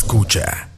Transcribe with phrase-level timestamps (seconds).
[0.00, 0.70] escucha.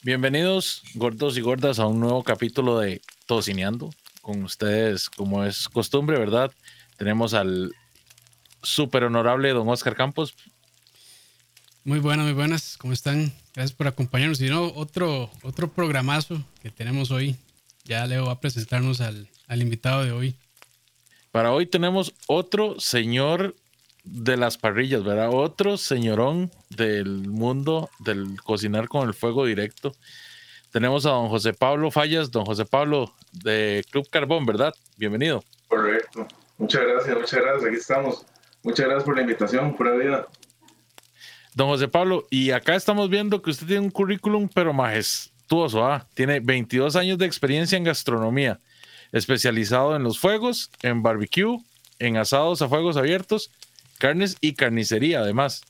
[0.00, 3.90] Bienvenidos, gordos y gordas, a un nuevo capítulo de Tocineando.
[4.22, 6.50] Con ustedes, como es costumbre, ¿verdad?
[6.96, 7.74] Tenemos al
[8.62, 10.34] súper honorable don Oscar Campos.
[11.84, 12.78] Muy buenas, muy buenas.
[12.78, 13.34] ¿Cómo están?
[13.54, 14.40] Gracias por acompañarnos.
[14.40, 17.36] Y no, otro, otro programazo que tenemos hoy.
[17.84, 20.36] Ya Leo va a presentarnos al, al invitado de hoy.
[21.32, 23.54] Para hoy tenemos otro señor
[24.10, 25.30] de las parrillas, ¿verdad?
[25.32, 29.94] Otro señorón del mundo del cocinar con el fuego directo.
[30.70, 34.74] Tenemos a don José Pablo Fallas, don José Pablo de Club Carbón, ¿verdad?
[34.96, 35.42] Bienvenido.
[35.68, 36.26] Correcto.
[36.58, 37.64] Muchas gracias, muchas gracias.
[37.64, 38.26] Aquí estamos.
[38.62, 40.26] Muchas gracias por la invitación, pura vida.
[41.54, 46.06] Don José Pablo, y acá estamos viendo que usted tiene un currículum, pero majestuoso, ¿ah?
[46.14, 48.60] Tiene 22 años de experiencia en gastronomía,
[49.12, 51.58] especializado en los fuegos, en barbecue,
[51.98, 53.50] en asados a fuegos abiertos
[53.98, 55.62] carnes y carnicería además.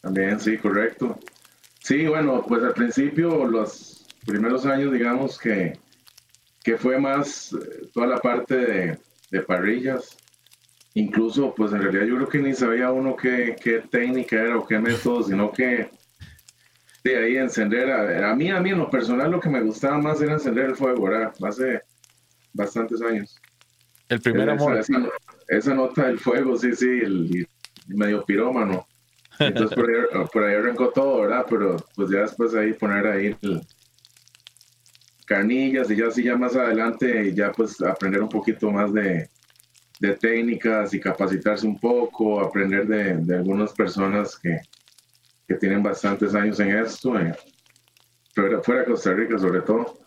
[0.00, 1.18] También, sí, correcto.
[1.78, 5.78] Sí, bueno, pues al principio, los primeros años, digamos que,
[6.62, 8.98] que fue más eh, toda la parte de,
[9.30, 10.16] de, parrillas.
[10.94, 14.66] Incluso, pues en realidad yo creo que ni sabía uno qué, qué técnica era o
[14.66, 15.88] qué método, sino que
[17.04, 17.90] de ahí encender.
[17.90, 20.66] A, a, mí, a mí en lo personal, lo que me gustaba más era encender
[20.66, 21.32] el fuego, ¿verdad?
[21.42, 21.82] Hace
[22.52, 23.40] bastantes años.
[24.08, 24.76] El primer amor.
[24.76, 25.08] Esa, esa,
[25.74, 27.48] nota del fuego, sí, sí, el,
[27.88, 28.86] medio pirómano.
[29.38, 31.46] Entonces por ahí, por ahí, arrancó todo, ¿verdad?
[31.48, 33.62] Pero pues ya después ahí poner ahí el,
[35.32, 39.28] carnillas y ya así ya más adelante ya pues aprender un poquito más de,
[40.00, 44.60] de técnicas y capacitarse un poco, aprender de, de algunas personas que,
[45.48, 47.14] que, tienen bastantes años en esto,
[48.34, 49.98] fuera de Costa Rica sobre todo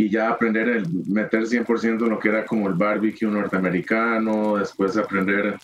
[0.00, 4.96] y ya aprender el meter 100% en lo que era como el barbecue norteamericano, después
[4.96, 5.58] aprender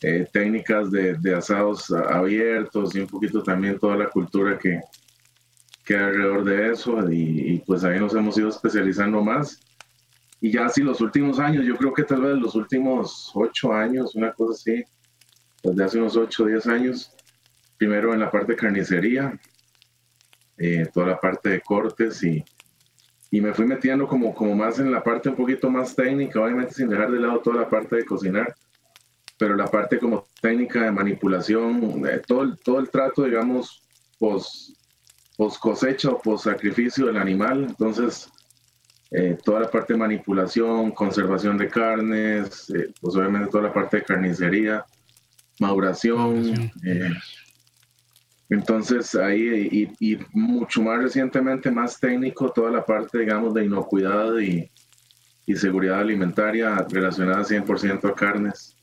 [0.00, 4.80] eh, técnicas de, asados abiertos y un poquito también toda la cultura que,
[5.84, 9.60] que alrededor de eso y, pues ahí nos hemos ido especializando más.
[10.40, 14.14] Y ya así los últimos años, yo creo que tal vez los últimos ocho años,
[14.14, 14.82] una cosa así,
[15.62, 17.14] pues de hace unos ocho o diez años,
[17.76, 19.38] primero en la parte de carnicería,
[20.56, 22.42] eh, toda la parte de cortes y,
[23.32, 26.74] y me fui metiendo como, como más en la parte un poquito más técnica, obviamente
[26.74, 28.54] sin dejar de lado toda la parte de cocinar,
[29.38, 33.82] pero la parte como técnica de manipulación, eh, todo, el, todo el trato, digamos,
[34.18, 34.74] pos,
[35.34, 38.28] pos cosecha o pos sacrificio del animal, entonces
[39.10, 43.96] eh, toda la parte de manipulación, conservación de carnes, eh, pues obviamente toda la parte
[43.96, 44.84] de carnicería,
[45.58, 46.70] maduración.
[48.52, 54.38] Entonces ahí y, y, mucho más recientemente, más técnico, toda la parte, digamos, de inocuidad
[54.38, 54.70] y,
[55.46, 58.76] y seguridad alimentaria relacionada 100% a carnes,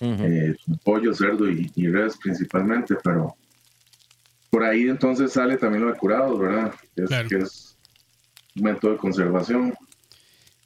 [0.00, 0.52] uh -huh.
[0.52, 3.34] eh, pollo, cerdo y, y, res principalmente, pero
[4.50, 6.72] por ahí entonces sale también lo de curados, ¿verdad?
[6.94, 7.28] Es, claro.
[7.28, 7.76] que es
[8.54, 9.74] un método de conservación.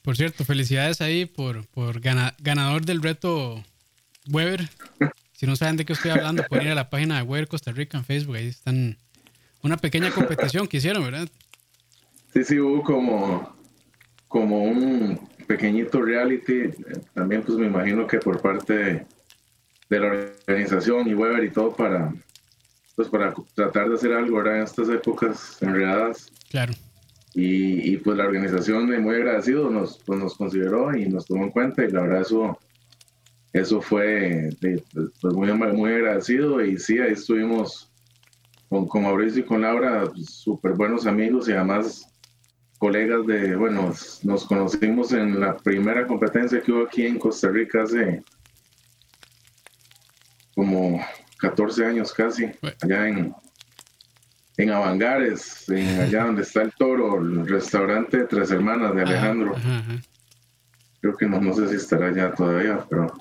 [0.02, 3.62] Por cierto, felicidades ahí por, por gana, ganador del reto
[4.30, 4.68] Weber.
[5.42, 7.72] Si no saben de qué estoy hablando, pueden ir a la página de Weber Costa
[7.72, 8.36] Rica en Facebook.
[8.36, 8.96] Ahí están
[9.60, 11.28] una pequeña competición que hicieron, ¿verdad?
[12.32, 13.52] Sí, sí, hubo como,
[14.28, 16.70] como un pequeñito reality.
[17.12, 19.06] También, pues me imagino que por parte de,
[19.90, 20.06] de la
[20.46, 22.14] organización y Weber y todo para,
[22.94, 24.58] pues, para tratar de hacer algo ¿verdad?
[24.58, 26.30] en estas épocas enredadas.
[26.50, 26.72] Claro.
[27.34, 31.50] Y, y, pues la organización, muy agradecido, nos, pues, nos consideró y nos tomó en
[31.50, 31.84] cuenta.
[31.84, 32.60] Y la verdad, eso
[33.52, 37.92] eso fue pues muy, muy agradecido y sí, ahí estuvimos
[38.68, 42.08] con, con Mauricio y con Laura, súper buenos amigos y además
[42.78, 43.92] colegas de, bueno,
[44.22, 48.24] nos conocimos en la primera competencia que hubo aquí en Costa Rica hace
[50.54, 51.00] como
[51.38, 52.50] 14 años casi,
[52.82, 53.34] allá en,
[54.56, 59.56] en Avangares, en allá donde está el toro, el restaurante Tres Hermanas de Alejandro.
[59.56, 60.02] Ajá, ajá.
[61.00, 63.12] Creo que no, no sé si estará allá todavía, pero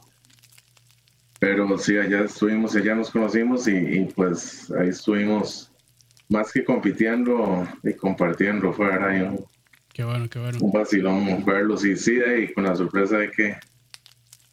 [1.42, 5.72] pero sí, allá estuvimos, allá nos conocimos y, y, pues ahí estuvimos
[6.30, 9.44] más que compitiendo y compartiendo, fue ahí un,
[9.92, 10.60] qué bueno, qué bueno.
[10.62, 13.58] un vacilón verlos y sí, y con la sorpresa de que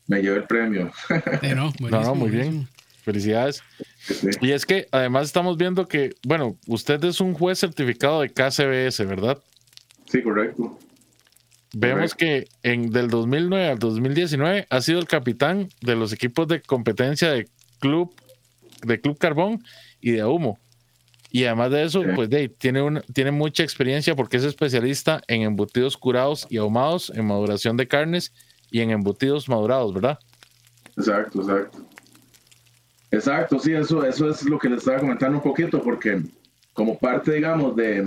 [0.06, 0.90] me llevé el premio.
[1.43, 2.67] Eh, no, no, no, muy bien,
[3.02, 3.62] felicidades.
[4.00, 4.31] Sí.
[4.41, 9.06] Y es que además estamos viendo que, bueno, usted es un juez certificado de KCBS,
[9.06, 9.37] ¿verdad?
[10.06, 10.79] Sí, correcto.
[11.75, 16.62] Vemos que en del 2009 al 2019 ha sido el capitán de los equipos de
[16.62, 17.47] competencia de
[17.79, 18.15] Club
[18.82, 19.62] de Club Carbón
[20.00, 20.59] y de Humo.
[21.31, 25.43] Y además de eso, pues Dave tiene, un, tiene mucha experiencia porque es especialista en
[25.43, 28.32] embutidos curados y ahumados, en maduración de carnes
[28.70, 30.19] y en embutidos madurados, ¿verdad?
[30.97, 31.79] Exacto, exacto.
[33.11, 36.23] Exacto, sí, eso, eso es lo que les estaba comentando un poquito, porque
[36.73, 38.05] como parte, digamos, de,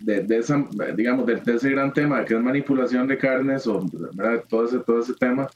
[0.00, 3.84] de, esa, digamos, de, ese gran tema que es manipulación de carnes o
[4.48, 5.48] todo ese, todo ese tema,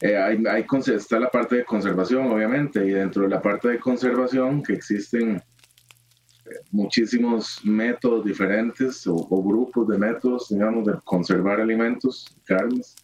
[0.00, 3.78] eh, hay, hay, está la parte de conservación, obviamente, y dentro de la parte de
[3.78, 12.36] conservación que existen eh, muchísimos métodos diferentes o, grupos de métodos, digamos, de conservar alimentos,
[12.44, 12.96] carnes.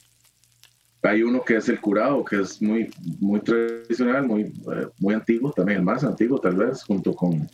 [1.02, 2.90] Hay uno que es el curado, que es muy,
[3.20, 7.49] muy tradicional, muy, eh, muy antiguo, también el más antiguo tal vez, junto con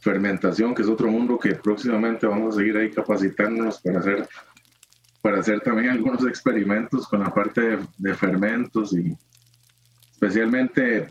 [0.00, 4.28] fermentación, que es otro mundo que próximamente vamos a seguir ahí capacitándonos para hacer,
[5.20, 9.16] para hacer también algunos experimentos con la parte de, fermentos y
[10.12, 11.08] especialmente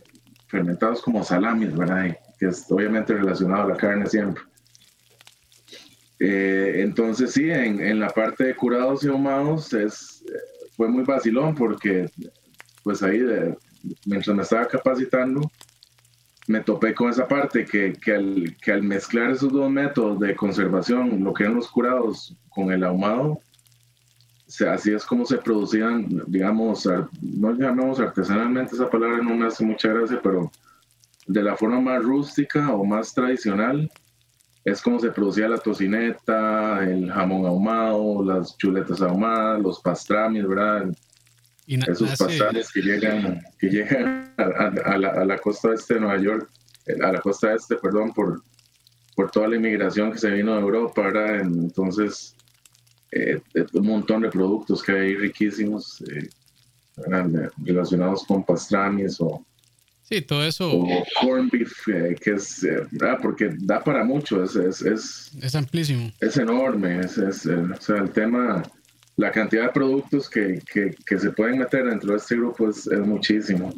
[0.48, 2.18] fermentados como salamis, ¿verdad?
[2.40, 4.44] que es obviamente relacionado a la carne siempre.
[6.20, 10.24] Eh, entonces sí, en, en, la parte de curados y ahumados es,
[10.76, 12.10] fue muy vacilón porque
[12.84, 13.22] pues ahí
[14.06, 15.42] mientras me estaba capacitando
[16.48, 20.36] me topé con esa parte que, que, al, que al mezclar esos dos métodos de
[20.36, 23.40] conservación, lo que eran los curados con el ahumado,
[24.70, 26.88] así es como se producían, digamos,
[27.22, 30.50] no llamamos artesanalmente esa palabra, no me hace mucha gracia, pero
[31.28, 33.92] de la forma más rústica o más tradicional,
[34.64, 40.94] es como se producía la tocineta, el jamón ahumado, las chuletas ahumadas, los pastramis, ¿verdad?
[41.68, 46.50] Esos pasajes que llegan, que llegan a, la, a, la, costa este de Nueva York,
[46.86, 48.42] eh, a la costa este, perdón, por,
[49.16, 51.42] por toda la inmigración que se vino de Europa, ¿verdad?
[51.42, 52.36] Entonces,
[53.12, 53.42] eh,
[53.74, 56.30] un montón de productos que hay riquísimos eh,
[57.58, 59.46] relacionados con pastramias o...
[60.04, 60.72] Sí, todo eso.
[60.72, 62.66] O corn beef, que es.
[63.22, 64.56] Porque da para mucho, es...
[64.56, 66.14] Es, es, es amplísimo.
[66.22, 68.64] Es enorme, es, es o sea, el tema
[69.18, 72.86] la cantidad de productos que, que, que, se pueden meter dentro de este grupo es,
[72.86, 73.74] es muchísimo.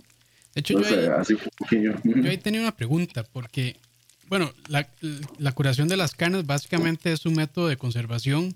[0.54, 3.78] De hecho, yo, ahí, yo ahí tenía una pregunta, porque,
[4.28, 4.88] bueno, la,
[5.38, 8.54] la, curación de las carnes básicamente es un método de conservación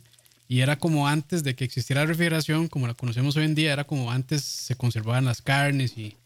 [0.49, 3.71] y era como antes de que existiera la refrigeración, como la conocemos hoy en día,
[3.71, 6.17] era como antes se conservaban las carnes y,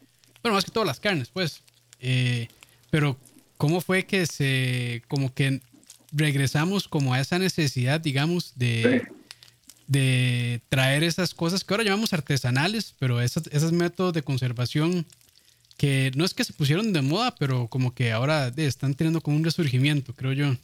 [0.41, 1.61] bueno, más que todas las carnes, pues.
[1.99, 2.47] Eh,
[2.89, 3.15] pero,
[3.57, 5.61] ¿cómo fue que se, como que
[6.11, 9.07] regresamos como a esa necesidad, digamos, de
[9.87, 15.05] de traer esas cosas que ahora llamamos artesanales, pero esos, métodos de conservación
[15.77, 19.37] que no es que se pusieron de moda, pero como que ahora están teniendo como
[19.37, 20.55] un resurgimiento, creo yo.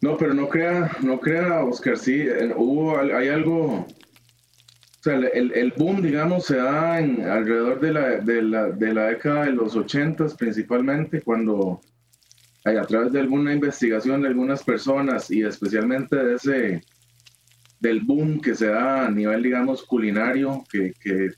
[0.00, 3.86] No, pero no crea, no crea, Oscar, sí, eh, hubo, hay algo, o
[5.02, 9.06] sea, el, el boom, digamos, se da en, alrededor de la, de, la, de la
[9.06, 11.80] década de los ochentas principalmente, cuando
[12.64, 16.82] a través de alguna investigación de algunas personas y especialmente de ese
[17.80, 21.30] del boom que se da a nivel, digamos, culinario, que, que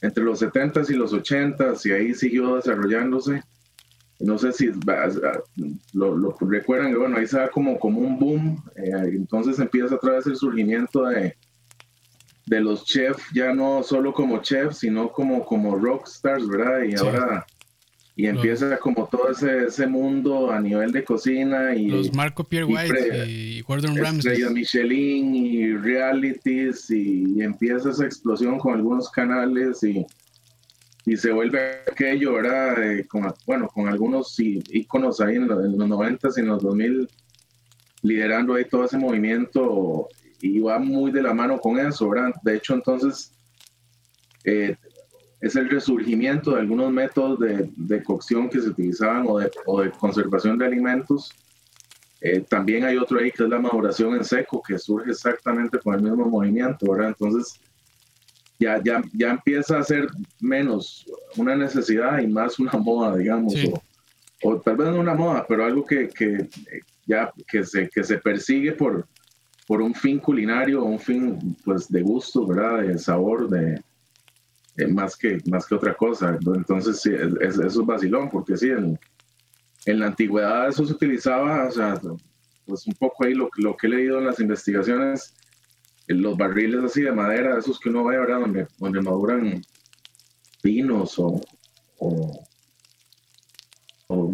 [0.00, 3.42] entre los 70s y los 80s, y ahí siguió desarrollándose.
[4.20, 4.70] No sé si
[5.92, 10.12] lo, lo recuerdan, bueno, ahí se da como, como un boom, eh, entonces empieza otra
[10.12, 11.36] vez el surgimiento de,
[12.46, 16.82] de los chefs, ya no solo como chefs, sino como, como rockstars, ¿verdad?
[16.84, 17.44] Y ahora
[18.14, 22.66] y empieza como todo ese, ese mundo a nivel de cocina y los Marco Pierre
[22.66, 30.04] White y, Gordon Ramsay Michelin y realities y, empieza esa explosión con algunos canales y,
[31.06, 32.82] y se vuelve aquello ¿verdad?
[32.82, 37.08] Eh, con, bueno con algunos íconos ahí en, los, 90 y en los 2000
[38.02, 40.08] liderando ahí todo ese movimiento
[40.42, 42.34] y va muy de la mano con eso ¿verdad?
[42.42, 43.32] de hecho entonces
[44.44, 44.76] eh,
[45.42, 49.82] es el resurgimiento de algunos métodos de, de cocción que se utilizaban o de, o
[49.82, 51.32] de conservación de alimentos.
[52.20, 55.96] Eh, también hay otro ahí que es la maduración en seco, que surge exactamente con
[55.96, 57.08] el mismo movimiento, ¿verdad?
[57.08, 57.60] Entonces,
[58.60, 60.06] ya, ya, ya empieza a ser
[60.38, 61.04] menos
[61.36, 63.82] una necesidad y más una moda, digamos, o,
[64.44, 66.48] o, tal vez no una moda, pero algo que, que,
[67.04, 69.08] ya que se, que se persigue por,
[69.66, 72.82] por un fin culinario, un fin pues de gusto, ¿verdad?
[72.82, 73.82] De sabor, de,
[74.76, 76.38] eh, más, que, más que otra cosa.
[76.54, 78.98] Entonces, sí, es, eso es vacilón, porque sí, en,
[79.86, 82.00] en, la antigüedad eso se utilizaba, o sea,
[82.66, 85.34] pues un poco ahí lo, lo que he leído en las investigaciones,
[86.08, 89.62] los barriles así de madera, esos que uno ve, ahora Donde, donde maduran
[90.62, 91.40] vinos o,
[91.98, 92.44] o,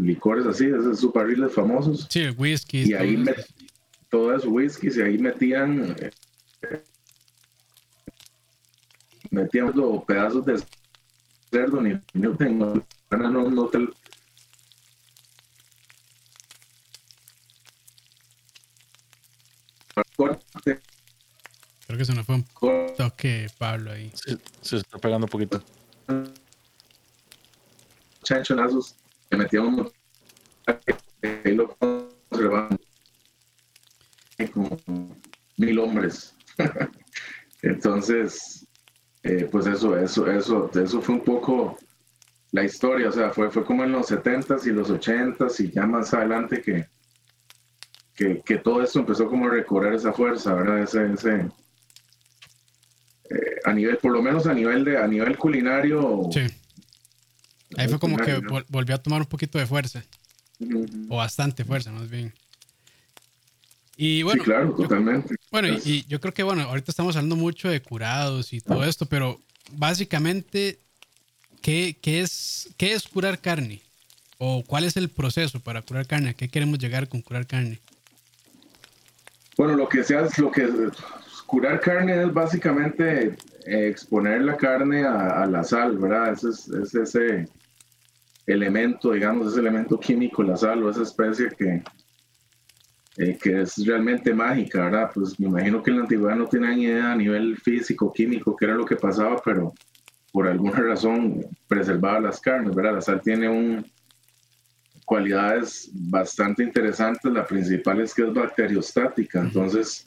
[0.01, 2.07] licores así, esos barriles famosos.
[2.11, 2.91] Sí, whisky.
[2.91, 3.25] Y ahí
[4.09, 5.95] todo eso, whisky, y ahí metían
[9.31, 10.63] metíamos pedazos de
[11.51, 13.79] cerdo, ni yo tengo, no, no te,
[21.87, 22.45] Creo que se nos fue un
[22.97, 24.13] toque Pablo ahí.
[24.61, 25.63] se está pegando un poquito.
[28.23, 28.95] Chanchonazos
[29.31, 29.93] que metíamos
[31.23, 32.79] ahí lo conservamos
[34.53, 34.79] como
[35.57, 36.35] mil hombres.
[37.63, 38.68] Entonces,
[39.23, 41.77] eh, pues eso, eso, eso, eso fue un poco
[42.53, 45.87] la historia, o sea, fue, fue como en los 70s y los 80s y ya
[45.87, 46.87] más adelante que,
[48.15, 50.83] que, todo esto empezó como a recorrer esa fuerza, ¿verdad?
[50.83, 51.49] Ese, ese
[53.31, 56.29] eh, a nivel, por lo menos a nivel de, a nivel culinario.
[56.33, 56.47] Sí.
[57.77, 60.03] Ahí fue como que volvió a tomar un poquito de fuerza.
[61.09, 62.33] O bastante fuerza, más bien.
[63.97, 65.35] Y bueno, sí, claro, totalmente.
[65.51, 69.07] Bueno, y, yo creo que, bueno, ahorita estamos hablando mucho de curados y todo esto,
[69.07, 69.41] pero
[69.73, 70.79] básicamente,
[71.63, 73.81] ¿qué, qué, es, ¿qué es curar carne?
[74.39, 76.31] ¿O cuál es el proceso para curar carne?
[76.31, 77.81] ¿A qué queremos llegar con curar carne?
[79.57, 80.69] Bueno, lo que sea es lo que
[81.47, 83.35] curar carne es básicamente
[83.67, 86.35] eh, exponer la carne a, la sal, ¿verdad?
[86.35, 87.49] Ese es, ese
[88.47, 91.83] elemento, digamos, ese elemento químico, la sal o esa especie que,
[93.19, 95.11] eh, que es realmente mágica, ¿verdad?
[95.13, 98.67] Pues me imagino que en la antigüedad no tenían idea a nivel físico, químico, qué
[98.67, 99.75] era lo que pasaba, pero
[100.33, 102.95] por alguna razón preservaba las carnes, ¿verdad?
[102.95, 103.85] La sal tiene un,
[105.09, 107.33] cualidades bastante interesantes.
[107.33, 110.07] La principal es que es bacteriostática, entonces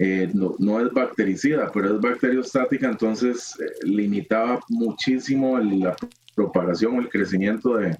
[0.00, 5.94] eh, no, es bactericida, pero es bacteriostática, entonces eh, limitaba muchísimo la
[6.34, 7.96] propagación o el crecimiento de,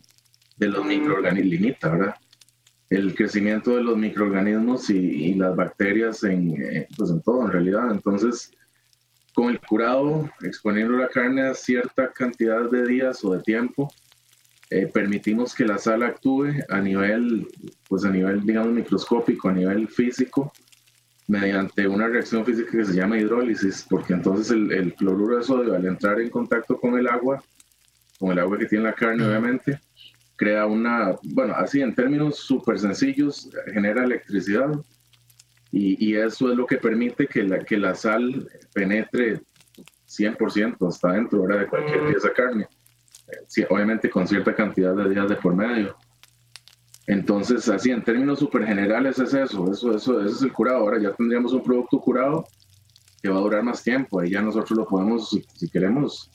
[0.58, 2.14] los microorganismos, limita, ¿verdad?
[2.90, 7.90] El crecimiento de los microorganismos y, las bacterias en, eh, pues en todo, en realidad.
[7.90, 8.50] Entonces,
[9.34, 13.88] con el curado, exponiendo la carne a cierta cantidad de días o de tiempo,
[14.70, 17.46] eh, permitimos que la sal actúe a nivel,
[17.88, 20.52] pues a nivel, digamos, microscópico, a nivel físico,
[21.26, 25.86] mediante una reacción física que se llama hidrólisis, porque entonces el, cloruro de sodio, al
[25.86, 27.42] entrar en contacto con el agua,
[28.18, 29.80] con el agua que tiene la carne, obviamente,
[30.36, 34.70] crea una, bueno, así en términos súper sencillos, genera electricidad.
[35.70, 39.40] Y, y, eso es lo que permite que la, que la sal penetre
[40.06, 42.68] 100% hasta dentro de cualquier pieza de carne
[43.68, 45.96] obviamente con cierta cantidad de días de por medio.
[47.06, 50.78] Entonces, así en términos súper generales es eso, eso, eso, eso es el curado.
[50.78, 52.44] Ahora ya tendríamos un producto curado
[53.22, 54.20] que va a durar más tiempo.
[54.20, 56.30] Ahí ya nosotros lo podemos, si, queremos,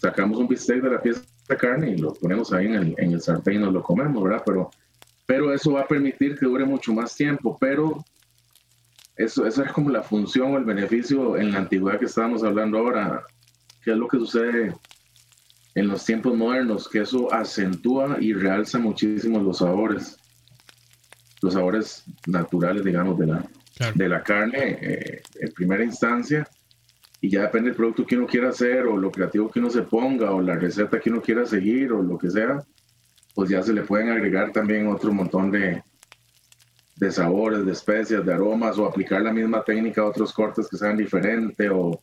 [0.00, 3.12] sacamos un bistec de la pieza de carne y lo ponemos ahí en el, en
[3.12, 4.42] el sartén y nos lo comemos, ¿verdad?
[4.44, 4.70] Pero,
[5.26, 7.56] pero eso va a permitir que dure mucho más tiempo.
[7.60, 8.04] Pero
[9.16, 12.78] eso, eso es como la función o el beneficio en la antigüedad que estábamos hablando
[12.78, 13.22] ahora.
[13.82, 14.74] ¿Qué es lo que sucede
[15.76, 20.16] en los tiempos modernos, que eso acentúa y realza muchísimo los sabores,
[21.42, 23.46] los sabores naturales, digamos, de la,
[23.94, 26.48] de la carne eh, en primera instancia.
[27.26, 29.82] Y ya depende del producto que uno quiera hacer, o lo creativo que uno se
[29.82, 32.64] ponga, o la receta que uno quiera seguir, o lo que sea,
[33.34, 35.82] pues ya se le pueden agregar también otro montón de,
[36.94, 40.76] de sabores, de especias, de aromas, o aplicar la misma técnica a otros cortes que
[40.76, 42.00] sean diferentes, o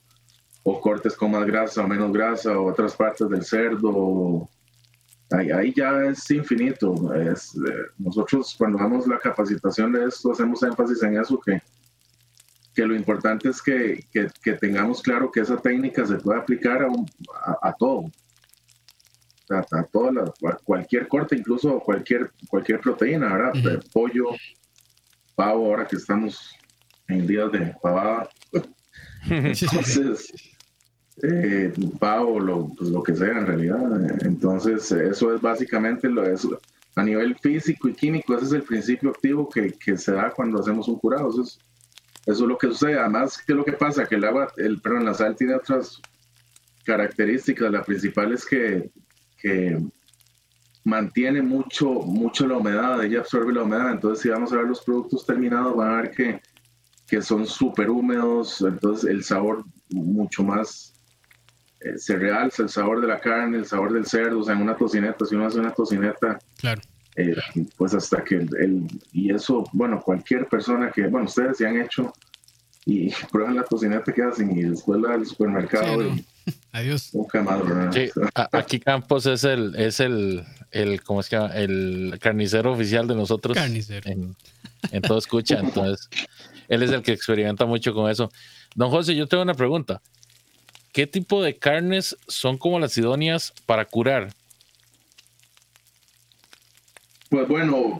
[0.65, 4.49] o cortes con más grasa o menos grasa o otras partes del cerdo.
[5.31, 7.13] Ahí, ahí ya es infinito.
[7.13, 11.61] Es, eh, nosotros cuando damos la capacitación de esto hacemos énfasis en eso, que,
[12.73, 16.81] que lo importante es que, que, que tengamos claro que esa técnica se puede aplicar
[16.81, 18.05] a, a, todo.
[19.49, 23.83] A, a, cualquier corte, incluso cualquier, cualquier proteína, ¿verdad?
[23.91, 24.29] Pollo,
[25.35, 26.55] pavo, ahora que estamos
[27.07, 28.29] en días de pavada.
[29.29, 30.33] Entonces,
[31.21, 34.25] eh, o lo, pues, lo, que sea en realidad.
[34.25, 36.59] Entonces, eso es básicamente lo eso.
[36.95, 40.59] A nivel físico y químico, ese es el principio activo que, que se da cuando
[40.59, 41.29] hacemos un curado.
[41.29, 41.59] Eso es,
[42.25, 42.99] eso es lo que sucede.
[42.99, 44.05] Además, ¿qué es lo que pasa?
[44.05, 46.01] Que el agua, el, perdón, la sal tiene otras
[46.85, 47.71] características.
[47.71, 48.91] La principal es que,
[49.37, 49.77] que
[50.85, 53.91] mantiene mucho, mucho la humedad, ella absorbe la humedad.
[53.91, 56.41] Entonces, si vamos a ver los productos terminados, van a ver que,
[57.07, 58.61] que son súper húmedos.
[58.61, 60.93] Entonces, el sabor mucho más
[61.81, 64.61] eh, se realza el sabor de la carne, el sabor del cerdo, o sea, en
[64.61, 66.81] una tocineta, si uno hace una tocineta, claro.
[67.15, 67.35] Eh,
[67.77, 72.11] pues hasta que el, y eso, bueno, cualquier persona que, bueno, ustedes se han hecho
[72.85, 76.15] y prueban la tocineta que hacen y después la del supermercado.
[76.71, 77.11] Adiós.
[78.51, 81.55] aquí Campos es el, es el, el, ¿cómo es que llama?
[81.55, 83.55] El carnicero oficial de nosotros.
[83.55, 84.09] Carnicero.
[84.09, 84.35] En,
[84.91, 86.09] en todo escucha, entonces,
[86.67, 88.31] él es el que experimenta mucho con eso.
[88.75, 90.01] Don José, yo tengo una pregunta.
[90.91, 94.33] ¿Qué tipo de carnes son como las idóneas para curar?
[97.33, 97.99] Pues bueno,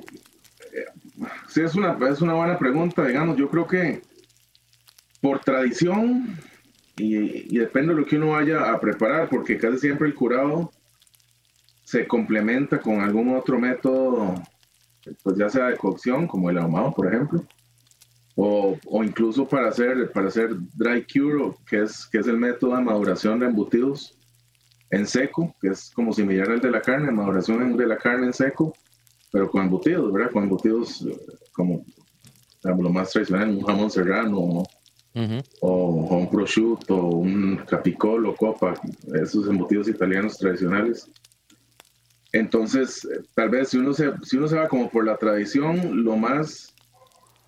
[0.74, 0.86] eh,
[1.48, 4.04] sí es una, es una buena pregunta, digamos, yo creo que
[5.22, 6.38] por tradición
[6.98, 10.72] y, depende de lo que uno vaya a preparar, porque casi siempre el curado
[11.84, 14.36] se complementa con algún otro método
[15.24, 17.44] pues ya sea de cocción, como el ahumado, por ejemplo,
[18.36, 22.76] o, o, incluso para hacer, para hacer dry cure, que es, que es el método
[22.76, 24.16] de maduración de embutidos
[24.92, 28.34] en seco, que es como similar al de la carne, maduración de la carne en
[28.34, 28.76] seco,
[29.34, 30.32] pero con embutidos, ¿verdad?
[30.32, 31.04] Con embutidos
[31.54, 31.84] como
[32.64, 34.64] lo más tradicional, un jamón serrano
[35.60, 38.76] o, un prosciutto, un capicolo, copa,
[39.22, 41.10] esos embutidos italianos tradicionales.
[42.32, 46.16] Entonces, tal vez si uno se, si uno se va como por la tradición, lo
[46.16, 46.72] más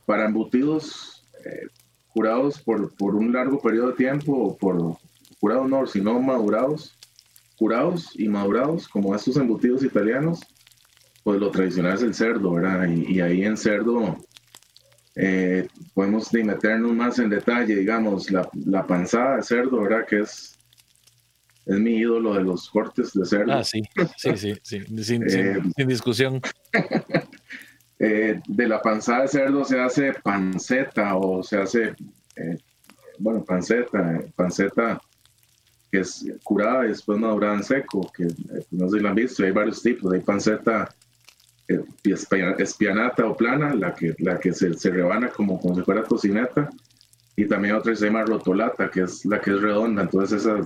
[0.07, 1.67] para embutidos eh,
[2.07, 4.97] curados por, por, un largo periodo de tiempo, o por
[5.39, 6.97] curados no, sino madurados,
[7.57, 10.39] curados y madurados, como estos embutidos italianos,
[11.25, 12.87] pues lo tradicional es el cerdo, ¿verdad?
[12.87, 14.15] Y, ahí en cerdo
[15.15, 20.05] eh, podemos meternos más en detalle, digamos, la, la, panzada de cerdo, ¿verdad?
[20.07, 20.55] Que es,
[21.65, 23.51] es mi ídolo de los cortes de cerdo.
[23.51, 23.81] Ah, sí,
[24.17, 25.03] sí, sí, sí.
[25.03, 26.39] sin, eh, discusión.
[27.97, 31.95] Eh, de la panzada de cerdo se hace panceta o se hace,
[33.19, 35.01] bueno, panceta, panceta
[35.89, 38.27] que es curada y después madurada en seco, que
[38.71, 41.04] no sé si lo han visto, hay varios tipos, hay panceta eh,
[42.57, 46.69] espianata o plana, la que, la que se, se, rebana como, como si fuera tocineta,
[47.35, 50.59] y también otra que se llama rotolata, que es la que es redonda, entonces esa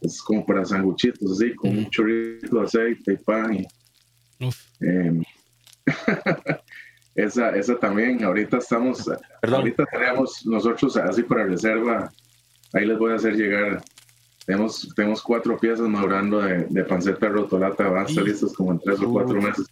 [0.00, 3.54] es como para sanguchitos, así, con un chorrito de aceite y pan.
[3.54, 3.66] Y,
[4.80, 5.22] em,
[7.14, 9.08] esa, esa también, ahorita estamos,
[9.42, 12.10] ahorita tenemos nosotros así para reserva,
[12.72, 13.82] ahí les voy a hacer llegar
[14.46, 18.80] tenemos, tenemos cuatro piezas madurando de, de panceta rotolata, van a estar listos como en
[18.80, 19.66] tres o cuatro meses.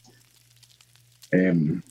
[1.30, 1.82] Em,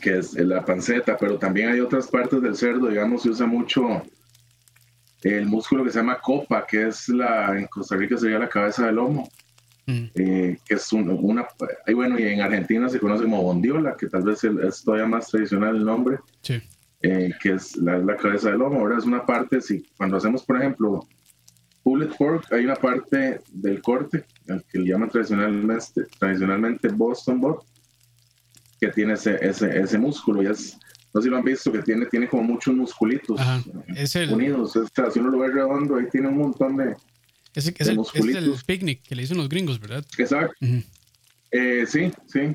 [0.00, 4.02] que es la panceta, pero también hay otras partes del cerdo, digamos, se usa mucho
[5.22, 8.86] el músculo que se llama copa, que es la, en Costa Rica sería la cabeza
[8.86, 9.28] del lomo,
[9.86, 10.04] mm.
[10.14, 11.46] eh, que es una,
[11.86, 15.28] y bueno, y en Argentina se conoce como bondiola, que tal vez es todavía más
[15.28, 16.18] tradicional el nombre,
[17.02, 20.44] eh, que es la, la, cabeza del lomo, ahora es una parte, si cuando hacemos,
[20.44, 21.06] por ejemplo,
[21.82, 24.24] pulled pork, hay una parte del corte,
[24.68, 27.64] que le llaman tradicionalmente, tradicionalmente Boston Butt,
[28.80, 30.42] que tiene ese, ese, ese músculo.
[30.42, 30.76] Y es,
[31.12, 33.40] no sé si lo han visto, que tiene, tiene como muchos musculitos
[34.30, 34.76] unidos.
[34.76, 36.96] Es, si uno lo ve redondo, ahí tiene un montón de.
[37.54, 40.04] Es, el, es el picnic que le dicen los gringos, ¿verdad?
[40.18, 40.54] Exacto.
[41.50, 42.54] Eh, sí, sí.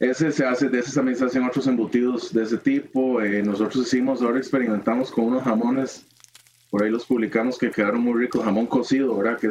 [0.00, 3.22] Ese se hace, de ese también se hacen otros embutidos de ese tipo.
[3.22, 6.04] Eh, nosotros hicimos, ahora experimentamos con unos jamones,
[6.68, 9.38] por ahí los publicamos que quedaron muy ricos, jamón cocido, ¿verdad?
[9.38, 9.46] Que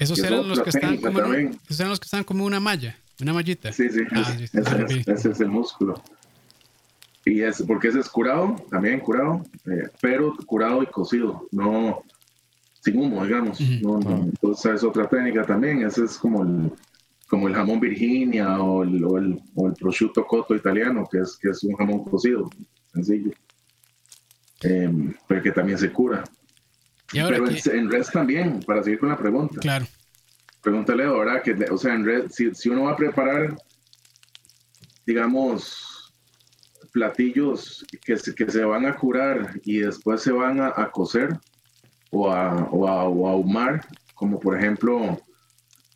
[0.00, 2.98] esos eran los que, están como esos eran los que están como una malla.
[3.20, 3.72] Una mallita.
[3.72, 4.00] Sí, sí.
[4.12, 4.36] Ah,
[5.06, 6.02] ese, es, el músculo.
[7.24, 12.02] Y es porque ese es curado, también curado, eh, pero curado y cocido, no
[12.80, 13.60] sin humo, digamos.
[13.60, 15.82] entonces es otra técnica también.
[15.82, 16.72] Ese es como el,
[17.28, 21.36] como el jamón Virginia o el, o el, o el prosciutto cotto italiano, que es,
[21.36, 22.48] que es un jamón cocido,
[22.94, 23.32] sencillo.
[24.62, 26.24] Em, pero que también se cura.
[27.12, 29.60] pero en, en res también, para seguir con la pregunta.
[29.60, 29.86] Claro
[30.60, 33.56] pregúntale ahora que, o sea, en red, si, si uno va a preparar,
[35.06, 36.12] digamos,
[36.92, 41.38] platillos que se, que se van a curar y después se van a, a cocer
[42.10, 45.18] o a, o a, o a, ahumar, como por ejemplo,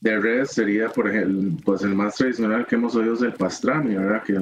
[0.01, 3.95] de red sería, por ejemplo, pues el más tradicional que hemos oído es el pastrami,
[3.95, 4.23] ¿verdad?
[4.23, 4.35] Que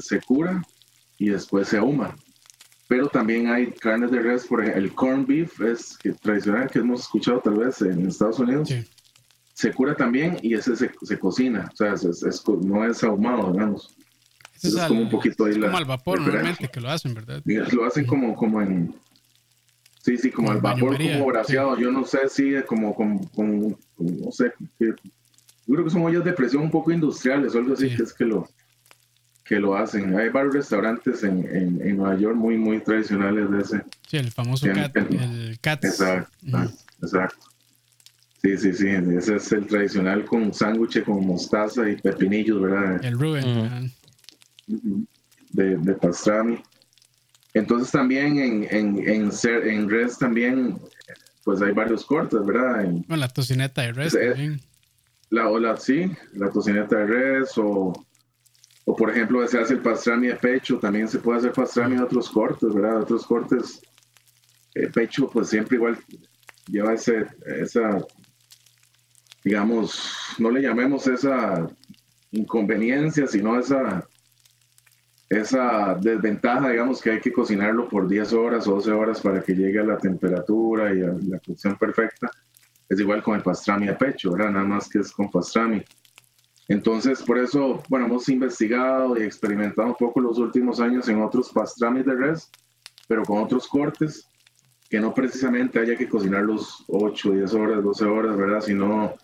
[0.00, 0.62] se cura
[1.18, 2.16] y después se ahuma
[2.88, 6.78] pero también hay carnes de res, por ejemplo, el corn beef es que, tradicional que
[6.78, 8.72] hemos escuchado tal vez en Estados Unidos.
[9.54, 13.96] Se cura también y ese se, se cocina, o sea, es, no es ahumado, digamos.
[14.54, 15.68] Es, es, como un poquito ahí la.
[15.68, 17.42] Como al vapor, normalmente, que lo hacen, ¿verdad?
[17.44, 18.94] Lo hacen como, como en.
[20.02, 21.76] Sí, sí, como, al vapor, como braseado.
[21.78, 24.52] Yo no sé si como, como, como, no sé.
[24.78, 24.94] yo
[25.66, 28.24] creo que son ollas de presión un poco industriales o algo así, que es que
[28.24, 28.46] lo
[29.46, 30.16] que lo hacen.
[30.18, 31.46] Hay varios restaurantes en,
[31.80, 33.82] en, Nueva York muy, muy tradicionales de ese.
[34.08, 35.84] Sí, el famoso cat, el cat.
[35.84, 36.36] Exacto,
[37.00, 37.46] exacto.
[38.42, 43.04] Sí, sí, sí, ese es el tradicional con sándwich con mostaza y pepinillos, ¿verdad?
[43.04, 43.92] El Rubén.
[44.66, 46.62] de, de, pastrami.
[47.54, 50.78] Entonces también en, en, en, en res también,
[51.44, 52.84] pues hay varios cortes, ¿verdad?
[52.84, 54.60] bueno, la tocineta de res también.
[55.30, 58.05] La, o sí, la tocineta de res o
[58.88, 62.04] o por ejemplo, se hace el pastrami de pecho, también se puede hacer pastrami de
[62.04, 63.02] otros cortes, ¿verdad?
[63.02, 63.82] Otros cortes.
[64.74, 65.98] El pecho, pues siempre igual
[66.68, 67.98] lleva ese, esa,
[69.42, 71.66] digamos, no le llamemos esa
[72.30, 74.06] inconveniencia, sino esa,
[75.28, 79.56] esa desventaja, digamos, que hay que cocinarlo por 10 horas o 12 horas para que
[79.56, 82.30] llegue a la temperatura y a la cocción perfecta.
[82.88, 84.52] Es igual con el pastrami de pecho, ¿verdad?
[84.52, 85.82] Nada más que es con pastrami.
[86.68, 91.50] Entonces, por eso, bueno, hemos investigado y experimentado un poco los últimos años en otros
[91.50, 92.50] pastramis de res,
[93.06, 94.28] pero con otros cortes,
[94.90, 98.60] que no precisamente haya que cocinarlos 8, 10 horas, 12 horas, ¿verdad?
[98.60, 99.14] Sino,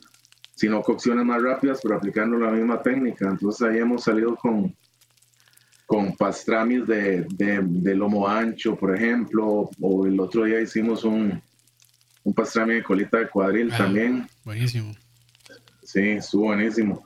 [0.55, 3.28] sino cocciones más rápidas, pero aplicando la misma técnica.
[3.28, 4.76] Entonces ahí hemos salido con,
[5.87, 11.40] con pastramis de, de, lomo ancho, por ejemplo, o el otro día hicimos un,
[12.24, 14.28] un pastrami de colita de cuadril ah, también.
[14.44, 14.94] Buenísimo.
[15.83, 17.05] Sí, estuvo buenísimo.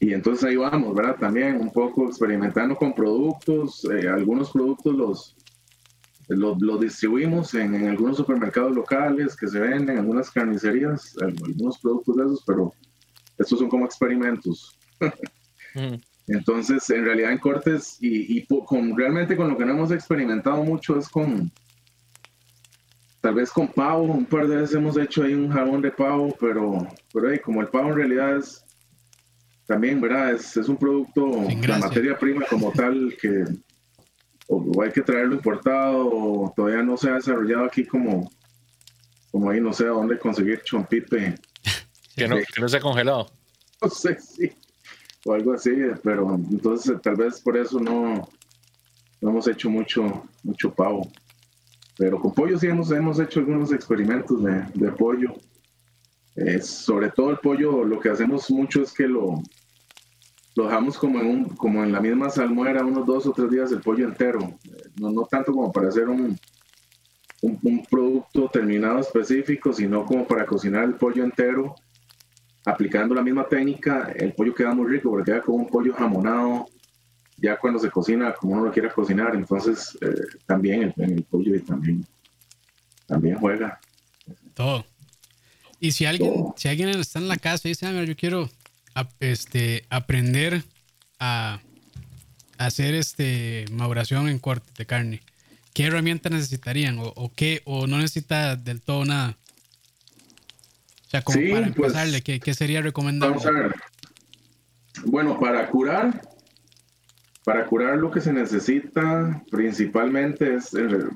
[0.00, 1.16] Y entonces ahí vamos, ¿verdad?
[1.18, 3.84] También un poco experimentando con productos.
[3.84, 5.36] Eh, algunos productos los,
[6.28, 12.16] los, distribuimos en, en, algunos supermercados locales que se venden, en algunas carnicerías, algunos productos
[12.16, 12.72] de esos, pero
[13.38, 14.78] estos son como experimentos.
[15.74, 15.94] Mm.
[16.26, 20.62] Entonces, en realidad en cortes y, y con, realmente con lo que no hemos experimentado
[20.64, 21.50] mucho es con,
[23.20, 26.36] tal vez con pavo, un par de veces hemos hecho ahí un jabón de pavo,
[26.38, 28.64] pero, pero ahí, como el pavo en realidad es
[29.70, 30.32] también, ¿verdad?
[30.32, 31.30] Es, es un producto,
[31.64, 33.44] la materia prima como tal, que
[34.48, 38.28] o, hay que traerlo importado, o todavía no se ha desarrollado aquí como,
[39.30, 41.36] como ahí no sé a dónde conseguir chompipe.
[42.16, 43.30] que, no, que no se ha congelado.
[43.82, 44.52] No sé, sí.
[45.24, 45.70] O algo así,
[46.02, 48.28] pero entonces tal vez por eso no,
[49.22, 51.10] no hemos hecho mucho, mucho pavo.
[51.96, 55.32] Pero con pollo sí hemos, hemos hecho algunos experimentos de, de pollo.
[56.60, 59.42] sobre todo el pollo, lo que hacemos mucho es que lo,
[60.60, 63.72] lo dejamos como en, un, como en la misma salmuera unos dos o tres días
[63.72, 64.58] el pollo entero,
[64.96, 66.38] no, no tanto como para hacer un,
[67.40, 71.74] un, producto terminado específico, sino como para cocinar el pollo entero,
[72.66, 76.66] aplicando la misma técnica, el pollo queda muy rico porque queda como un pollo jamonado,
[77.38, 81.58] ya cuando se cocina como uno lo quiera cocinar, entonces eh, también el, el, pollo
[81.64, 82.04] también,
[83.06, 83.80] también juega.
[84.52, 84.84] Todo.
[85.78, 88.50] Y si alguien, si alguien está en la casa y dice, ah, yo quiero
[89.20, 90.62] este, aprender
[91.18, 91.60] a,
[92.58, 95.22] hacer este maduración en corte de carne,
[95.72, 96.98] ¿qué herramientas necesitarían?
[96.98, 97.62] ¿O, qué?
[97.64, 99.36] ¿O no necesita del todo nada?
[101.06, 103.40] O sea, como para pues, empezarle, ¿qué, sería recomendable?
[105.06, 106.20] Bueno, para curar,
[107.44, 110.70] para curar lo que se necesita principalmente es,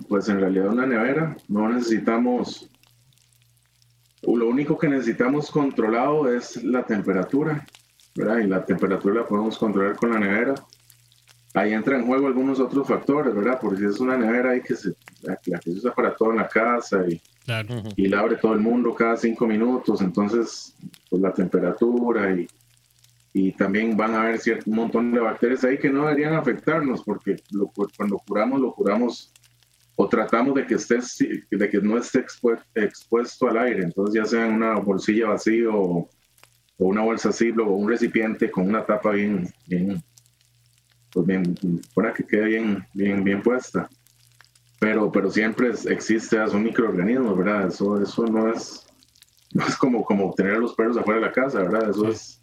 [0.08, 1.36] pues en realidad una nevera.
[1.48, 2.70] No necesitamos
[4.26, 7.66] lo único que necesitamos controlado es la temperatura,
[8.14, 8.38] ¿verdad?
[8.38, 10.54] Y la temperatura la podemos controlar con la nevera.
[11.54, 13.58] Ahí entra en juego algunos otros factores, ¿verdad?
[13.60, 16.38] Porque si es una nevera ahí que se, la, que se usa para todo en
[16.38, 17.20] la casa y,
[17.96, 20.74] y la abre todo el mundo cada cinco minutos, entonces
[21.08, 22.48] pues la temperatura y,
[23.32, 27.02] y también van a haber cierto, un montón de bacterias ahí que no deberían afectarnos
[27.04, 29.32] porque lo, cuando curamos, lo curamos
[29.96, 30.98] o tratamos de que, esté,
[31.50, 32.24] de que no esté
[32.74, 36.08] expuesto al aire, entonces ya sea en una bolsilla vacía o,
[36.76, 40.02] una bolsa Ziploc o un recipiente con una tapa bien, bien,
[41.12, 41.54] pues bien,
[41.94, 43.88] para que quede bien, bien, bien puesta.
[44.80, 47.68] Pero, pero siempre existe, son microorganismos, ¿verdad?
[47.68, 48.84] Eso, eso no es,
[49.52, 51.90] no es como, como tener a los perros afuera de la casa, ¿verdad?
[51.90, 52.42] Eso es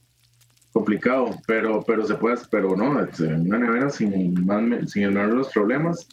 [0.71, 4.47] complicado, pero, pero se puede, pero no, una nevera sin,
[4.87, 6.07] sin los problemas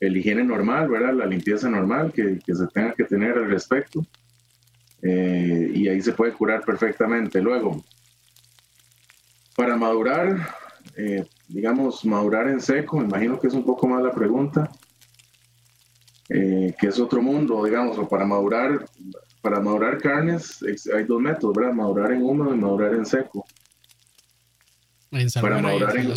[0.00, 1.14] el higiene normal, ¿verdad?
[1.14, 4.04] La limpieza normal que, que se tenga que tener al respecto.
[5.02, 7.40] Eh, y ahí se puede curar perfectamente.
[7.40, 7.84] Luego,
[9.56, 10.54] para madurar,
[10.96, 14.70] eh, digamos, madurar en seco, me imagino que es un poco más la pregunta,
[16.28, 18.84] eh, que es otro mundo, digamos, o para madurar,
[19.40, 20.58] para madurar carnes
[20.94, 21.72] hay dos métodos, ¿verdad?
[21.72, 23.44] Madurar en húmedo y madurar en seco.
[25.40, 26.08] para madurar en,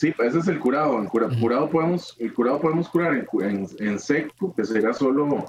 [0.00, 0.98] Sí, ese es el curado.
[0.98, 5.44] El curado, podemos, el curado podemos curar en, en, seco, que sería solo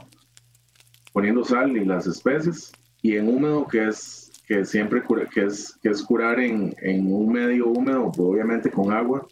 [1.14, 5.80] poniendo sal y las especies, y en húmedo, que es que siempre cura, que es,
[5.82, 9.26] que es curar en, en un medio húmedo, obviamente con agua,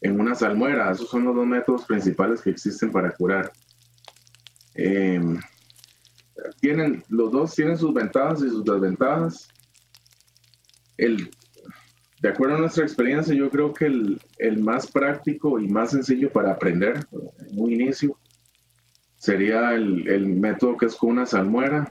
[0.00, 0.90] en una salmuera.
[0.90, 3.52] Esos son los dos métodos principales que existen para curar.
[4.74, 5.38] Em,
[6.62, 9.48] tienen, los dos tienen sus ventajas y sus desventajas.
[10.96, 11.30] El,
[12.20, 16.30] de acuerdo a nuestra experiencia, yo creo que el, el más práctico y más sencillo
[16.30, 18.16] para aprender en un inicio
[19.16, 21.90] sería el, el, método que es con una salmuera,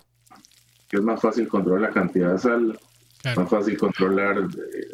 [0.87, 2.79] que es más fácil controlar la cantidad de sal,
[3.35, 4.47] más fácil controlar,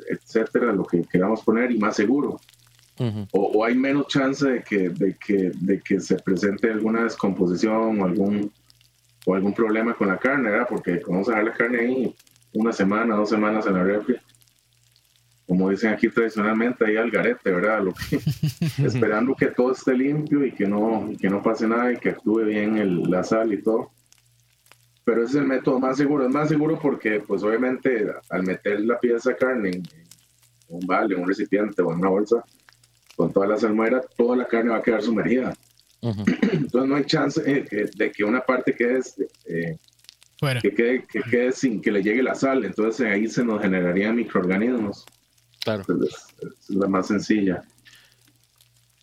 [0.09, 2.39] etcétera, lo que queramos poner y más seguro.
[3.33, 8.05] o, hay menos chance de que, de, que, de que se presente alguna descomposición o
[8.05, 8.51] algún,
[9.25, 10.67] o algún problema con la carne, ¿verdad?
[10.69, 12.15] Porque vamos a dejar la carne ahí
[12.53, 14.15] una semana, dos semanas en la refri
[15.47, 17.83] como dicen aquí tradicionalmente, ahí al garete, ¿verdad?
[17.83, 18.19] Lo que,
[18.83, 22.43] esperando que todo esté limpio y que no, que no pase nada y que actúe
[22.45, 23.91] bien el, la sal y todo.
[25.03, 26.27] pero ese es el método más seguro.
[26.27, 29.83] Es más seguro porque, pues obviamente, al meter la pieza de carne en,
[30.67, 32.43] un balde, en un recipiente o en una bolsa,
[33.15, 35.53] con toda la salmuera, toda la carne va a quedar sumergida.
[36.01, 38.99] Entonces no hay chance eh, de que una parte quede,
[39.47, 39.77] eh,
[40.61, 42.65] que, quede, que quede sin que le llegue la sal.
[42.65, 45.05] Entonces ahí se nos generarían microorganismos.
[45.65, 45.83] Claro.
[46.05, 47.63] es, la más sencilla.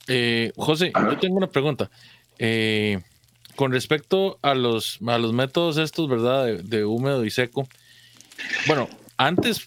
[0.06, 1.90] Eh, José, yo tengo una pregunta.
[2.38, 3.02] Eh,
[3.56, 6.46] con respecto a los, a los métodos estos, ¿verdad?
[6.46, 7.68] De, húmedo y seco.
[8.68, 9.66] Bueno, antes,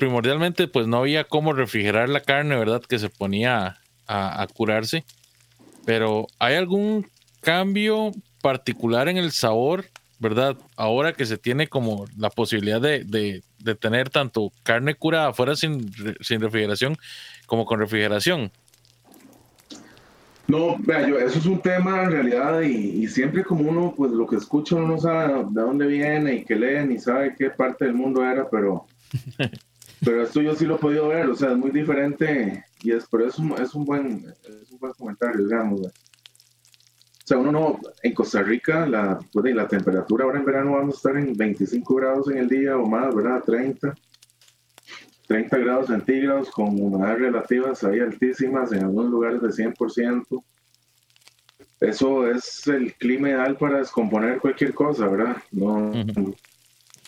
[0.00, 2.82] primordialmente, pues no había cómo refrigerar la carne, ¿verdad?
[2.82, 3.78] Que se ponía
[4.08, 5.04] a, curarse.
[5.84, 7.08] Pero ¿hay algún
[7.40, 9.86] cambio particular en el sabor,
[10.22, 10.56] ¿verdad?
[10.76, 15.90] Ahora que se tiene como la posibilidad de, de, tener tanto carne curada afuera sin,
[16.20, 16.96] sin refrigeración
[17.46, 18.52] como con refrigeración.
[20.46, 24.26] No, vea, yo, eso es un tema en realidad y, siempre como uno, pues lo
[24.28, 27.86] que escucha uno no sabe de dónde viene y qué lee ni sabe qué parte
[27.86, 28.86] del mundo era, pero,
[30.04, 33.06] pero esto yo sí lo he podido ver, o sea, es muy diferente y es,
[33.10, 35.80] pero es un, es un, buen, es un buen comentario, digamos.
[35.80, 35.90] O
[37.32, 40.96] sea, uno no, en Costa Rica, la, pues, la temperatura ahora en verano vamos a
[40.96, 43.42] estar en 25 grados en el día o más, ¿verdad?
[43.44, 43.94] 30.
[45.28, 50.44] 30 grados centígrados con humedades relativas ahí altísimas, en algunos lugares de 100%.
[51.80, 55.36] Eso es el clima ideal para descomponer cualquier cosa, ¿verdad?
[55.52, 55.90] No,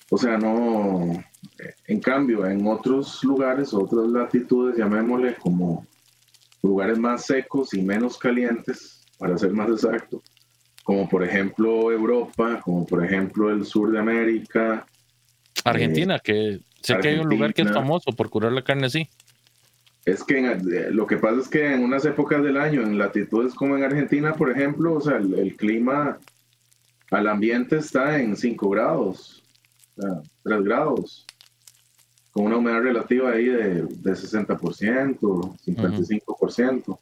[0.09, 1.23] O sea, no.
[1.87, 5.87] En cambio, en otros lugares, otras latitudes, llamémosle como
[6.63, 10.23] lugares más secos y menos calientes, para ser más exacto,
[10.83, 14.87] como por ejemplo Europa, como por ejemplo el sur de América.
[15.65, 19.09] Argentina, que Sé que hay un lugar que es famoso por curar la carne así.
[20.05, 23.55] Es que eh, lo que pasa es que en unas épocas del año, en latitudes
[23.55, 26.19] como en Argentina, por ejemplo, o sea, el, clima
[27.11, 29.43] al ambiente está en 5 grados,
[29.97, 30.11] o sea,
[30.43, 31.25] 3 grados,
[32.33, 36.99] con una humedad relativa ahí de, de 60%, 55%.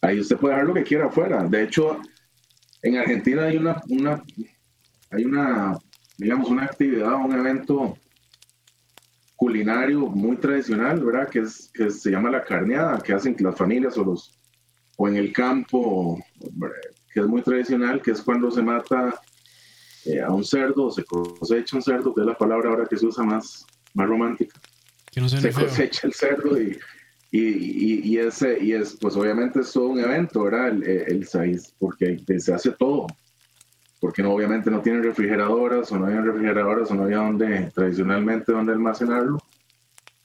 [0.00, 1.42] Ahí usted puede dejar lo que quiera afuera.
[1.44, 2.00] De hecho,
[2.82, 4.22] en Argentina hay una, una,
[5.10, 5.78] hay una,
[6.16, 7.96] digamos, una actividad, un evento
[9.36, 11.28] culinario muy tradicional, ¿verdad?
[11.28, 14.38] Que, es, que se llama la carneada, que hacen las familias o, los,
[14.96, 16.18] o en el campo,
[17.12, 19.20] que es muy tradicional, que es cuando se mata
[20.04, 23.06] eh, a un cerdo, se cosecha un cerdo, que es la palabra ahora que se
[23.06, 24.60] usa más, más romántica.
[25.10, 26.78] se cosecha el cerdo y,
[27.30, 30.68] y, y, ese, y es, pues obviamente es todo un evento, ¿verdad?
[30.68, 33.06] El, el, el porque se hace todo
[34.00, 38.52] porque no, obviamente no tienen refrigeradoras o no había refrigeradoras o no había donde, tradicionalmente
[38.52, 39.38] donde almacenarlo.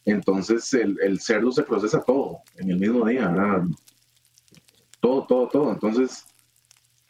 [0.06, 3.64] Entonces el, cerdo se procesa todo en el mismo día, ¿verdad?
[5.00, 5.72] Todo, todo, todo.
[5.72, 6.26] Entonces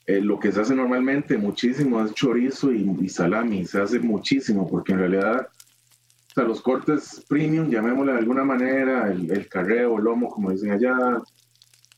[0.06, 4.94] eh, lo que se hace normalmente muchísimo es chorizo y, salami, se hace muchísimo porque
[4.94, 5.48] en realidad
[6.34, 10.50] o sea, los cortes premium, llamémosle de alguna manera, el, el carreo, el lomo, como
[10.50, 11.22] dicen allá,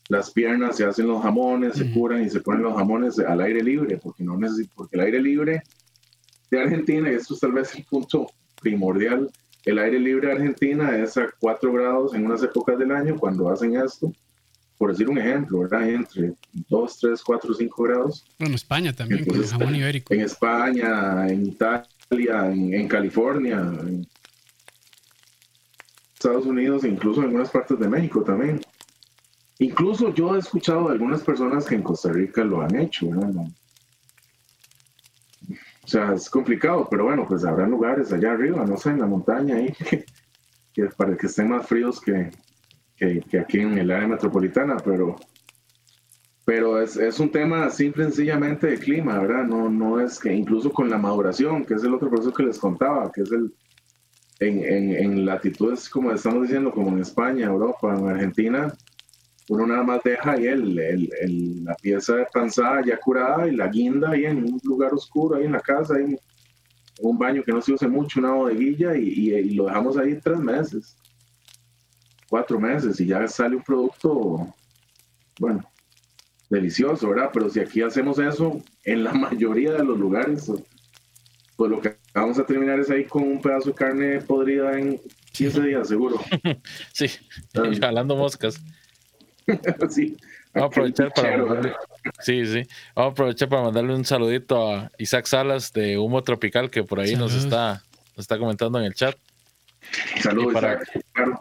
[0.09, 3.63] las piernas, se hacen los jamones, se curan y se ponen los jamones al aire
[3.63, 4.37] libre, porque no
[4.75, 5.63] porque el aire libre
[6.51, 8.27] de Argentina, y esto es tal vez el punto
[8.61, 9.31] primordial,
[9.63, 13.49] el aire libre de Argentina es a 4 grados en unas épocas del año cuando
[13.49, 14.11] hacen esto,
[14.77, 15.89] por decir un ejemplo, ¿verdad?
[15.89, 16.33] Entre
[16.67, 18.25] 2, 3, 4, 5 grados.
[18.37, 20.13] Bueno, en España también, con el jamón ibérico.
[20.13, 24.05] En España, en Italia, en, en California, en
[26.25, 28.59] Estados Unidos, incluso en algunas partes de México también.
[29.59, 33.47] Incluso yo he escuchado de algunas personas que en Costa Rica lo han hecho, O
[35.87, 39.57] sea, es complicado, pero bueno, pues habrá lugares allá arriba, no sé, en la montaña
[39.57, 39.71] ahí,
[40.73, 42.31] que, para que estén más fríos que,
[42.97, 45.15] que, aquí en el área metropolitana, pero,
[46.43, 49.43] pero es, es, un tema simple sencillamente de clima, ¿verdad?
[49.43, 52.57] No, no es que incluso con la maduración, que es el otro proceso que les
[52.57, 53.53] contaba, que es el
[54.39, 54.63] en,
[54.95, 58.73] en, latitudes, como estamos diciendo, como en España, Europa, en Argentina,
[59.47, 63.67] uno nada más deja ahí el, el, la pieza de panzada ya curada y la
[63.67, 66.19] guinda ahí en un lugar oscuro, ahí en la casa, ahí en
[66.99, 70.39] un baño que no se use mucho, una bodeguilla, y, y, lo dejamos ahí tres
[70.39, 70.97] meses,
[72.29, 74.53] cuatro meses, y ya sale un producto,
[75.39, 75.63] bueno,
[76.49, 77.29] delicioso, ¿verdad?
[77.33, 80.51] Pero si aquí hacemos eso en la mayoría de los lugares,
[81.55, 84.99] pues lo que vamos a terminar es ahí con un pedazo de carne podrida en
[85.33, 86.19] 15 días, seguro.
[86.93, 87.07] sí,
[87.79, 88.59] jalando moscas.
[89.89, 90.17] sí.
[90.53, 91.73] Vamos a aprovechar para mandarle,
[92.21, 92.63] sí, sí.
[92.95, 97.01] Vamos a aprovechar para mandarle un saludito a Isaac Salas de Humo Tropical, que por
[97.01, 97.83] ahí nos está,
[98.15, 99.17] nos está comentando en el chat.
[100.21, 100.79] Saludos, y para,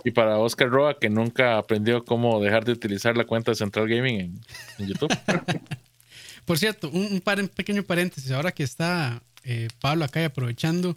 [0.05, 3.89] y para Oscar Roa, que nunca aprendió cómo dejar de utilizar la cuenta de Central
[3.89, 4.43] Gaming
[4.79, 5.17] en, YouTube.
[6.45, 10.97] por cierto, un, un, pequeño paréntesis, ahora que está eh, Pablo, acá y aprovechando,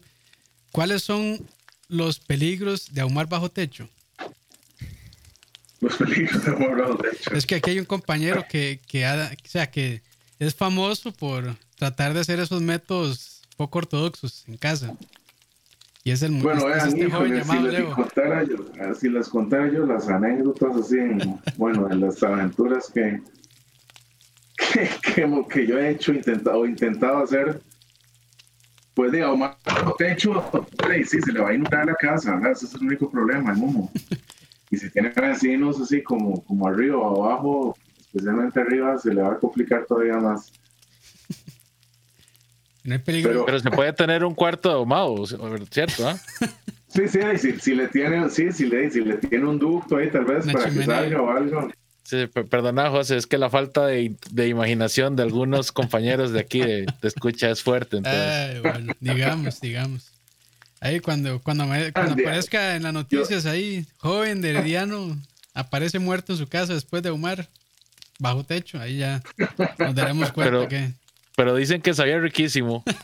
[0.71, 1.45] ¿cuáles son
[1.87, 3.89] los peligros de ahumar bajo techo?
[5.79, 7.33] Los peligros de ahumar bajo techo.
[7.33, 10.01] Es que aquí hay un compañero que, que, o sea, que
[10.39, 14.95] es famoso por tratar de hacer esos métodos poco ortodoxos en casa.
[16.03, 18.55] Y es el Bueno, es, este joven llamado si, les contara yo,
[18.97, 20.95] si les contara yo las anécdotas así,
[21.57, 23.21] bueno, en las aventuras que,
[24.55, 27.61] que, que, yo he hecho intentado, intentado hacer,
[28.97, 29.51] pues digamos,
[29.99, 30.43] techo,
[31.05, 33.91] sí, se le va a inundar la casa, ese es el único problema, el humo.
[34.71, 39.33] Y si tiene vecinos así como, como arriba o abajo, especialmente arriba, se le va
[39.33, 40.51] a complicar todavía más.
[42.83, 43.45] No hay peligro.
[43.45, 45.27] Pero, se puede tener un cuarto ahumado,
[45.69, 46.09] ¿cierto?
[46.09, 46.17] ¿ah?
[46.87, 50.09] Sí, sí, si, si, le tiene, sí, si le, si le tiene un ducto ahí
[50.09, 51.69] tal vez para que salga o algo.
[52.07, 56.61] Sí, perdona, José, es que la falta de, de imaginación de algunos compañeros de aquí
[56.61, 57.97] de, escucha es fuerte.
[57.97, 58.61] Entonces.
[58.61, 60.09] bueno, digamos, digamos.
[60.79, 65.21] Ahí cuando, cuando, cuando aparezca en las noticias ahí, joven de Herediano,
[65.53, 67.49] aparece muerto en su casa después de ahumar
[68.19, 69.21] bajo techo, ahí ya
[69.77, 70.93] nos daremos cuenta pero, que...
[71.35, 72.85] Pero dicen que sabía riquísimo.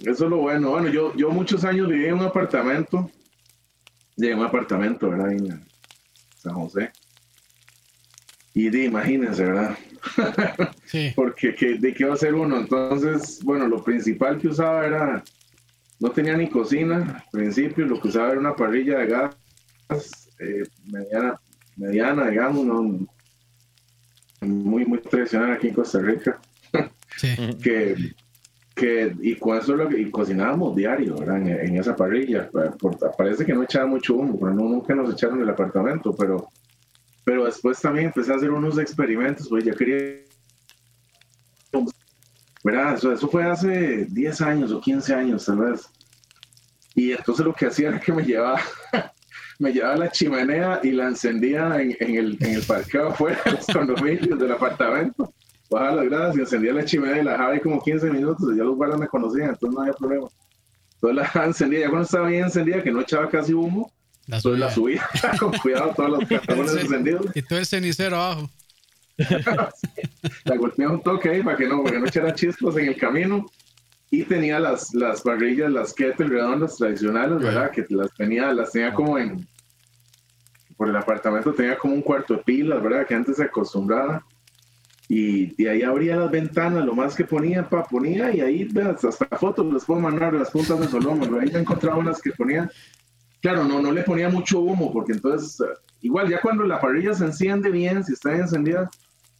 [0.00, 0.68] Eso es lo bueno.
[0.72, 3.10] Bueno, yo, yo muchos años viví en un apartamento
[4.18, 5.32] Llegué a un apartamento, ¿verdad?
[5.32, 5.64] En
[6.36, 6.90] San José.
[8.52, 9.78] Y de, imagínense, ¿verdad?
[10.84, 11.12] Sí.
[11.14, 12.60] Porque ¿de qué va a ser uno?
[12.60, 15.22] Entonces, bueno, lo principal que usaba era,
[16.00, 19.36] no tenía ni cocina al principio, lo que usaba era una parrilla de gas
[20.38, 21.38] eh, mediana,
[21.76, 23.06] mediana, digamos, ¿no?
[24.40, 26.40] muy, muy tradicional aquí en Costa Rica.
[27.16, 27.34] Sí.
[27.60, 27.96] que
[28.78, 32.48] que, y con eso lo y cocinábamos diario, En, esa parrilla.
[33.16, 36.48] parece que no echaba mucho humo, pero nunca nos echaron el apartamento, pero,
[37.24, 40.22] pero después también empecé a hacer unos experimentos, pues ya quería...
[42.64, 42.94] ¿Verdad?
[42.94, 45.88] Eso, eso fue hace 10 años o 15 años, tal vez.
[46.94, 48.60] Y entonces lo que hacía era que me llevaba,
[49.58, 53.52] me llevaba la chimenea y la encendía en, en el, en el parqueo afuera de
[53.52, 55.32] los condominios del apartamento
[55.70, 58.64] bajaba las gradas y encendía la chimenea y la ahí como 15 minutos y ya
[58.64, 60.28] los guardas me conocían, entonces no había problema.
[60.94, 63.92] Entonces la encendía, ya cuando estaba bien encendida, que no echaba casi humo,
[64.26, 65.08] la entonces la subía
[65.40, 67.26] con cuidado todos los cartones encendidos.
[67.34, 68.50] Y todo el cenicero abajo.
[70.44, 72.96] la golpeaba un toque ahí para que no, para que no echara chispas en el
[72.96, 73.46] camino.
[74.10, 77.70] Y tenía las, las parrillas, las kettle redondas tradicionales, ¿verdad?
[77.70, 79.46] Que las tenía, las tenía como en...
[80.78, 83.06] Por el apartamento tenía como un cuarto de pilas, ¿verdad?
[83.06, 84.24] Que antes se acostumbraba
[85.08, 88.68] y, ahí abría las ventanas, lo más que ponía, pa, ponía, y ahí
[89.02, 92.70] hasta fotos les puedo mandar las puntas de Solomon, ahí he encontrado unas que ponía,
[93.40, 95.66] claro, no, no le ponía mucho humo, porque entonces,
[96.02, 98.90] igual ya cuando la parrilla se enciende bien, si está encendida,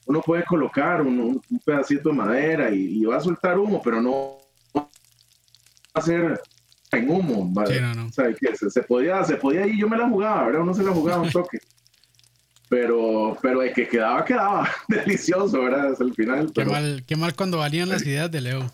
[0.07, 4.39] uno puede colocar un, pedacito de madera y, va a soltar humo, pero no
[4.75, 4.89] va
[5.93, 6.41] a ser
[6.93, 7.79] en humo, ¿vale?
[8.07, 10.63] O sea, que se, podía, se podía ir, yo me la jugaba, ¿verdad?
[10.63, 11.59] Uno se la jugaba un toque
[12.69, 15.93] pero, pero el que quedaba, quedaba delicioso, ¿verdad?
[15.93, 16.53] Hasta el final.
[16.55, 18.73] Qué, mal, qué mal cuando valían las ideas de Leo.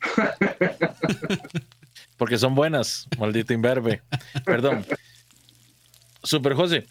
[2.16, 4.02] Porque son buenas, maldito imberbe.
[4.44, 4.84] Perdón.
[6.22, 6.86] Super José,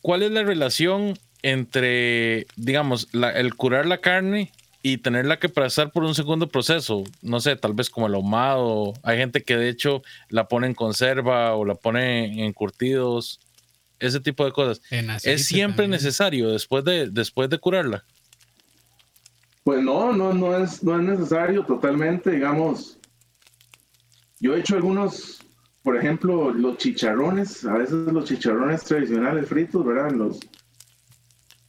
[0.00, 4.50] ¿cuál es la relación entre, digamos, el curar la carne
[4.82, 7.04] y tenerla que pasar por un segundo proceso?
[7.20, 8.94] No sé, tal vez como el ahumado.
[9.04, 13.38] Hay gente que de hecho la pone en conserva o la pone en curtidos
[14.02, 14.82] ese tipo de cosas.
[15.22, 18.04] ¿Es siempre necesario después de, después de curarla?
[19.64, 22.98] Pues no, no, no es, no es necesario totalmente, digamos.
[24.40, 25.38] Yo he hecho algunos,
[25.84, 30.10] por ejemplo, los chicharrones, a veces los chicharrones tradicionales fritos, ¿verdad?
[30.10, 30.40] Los,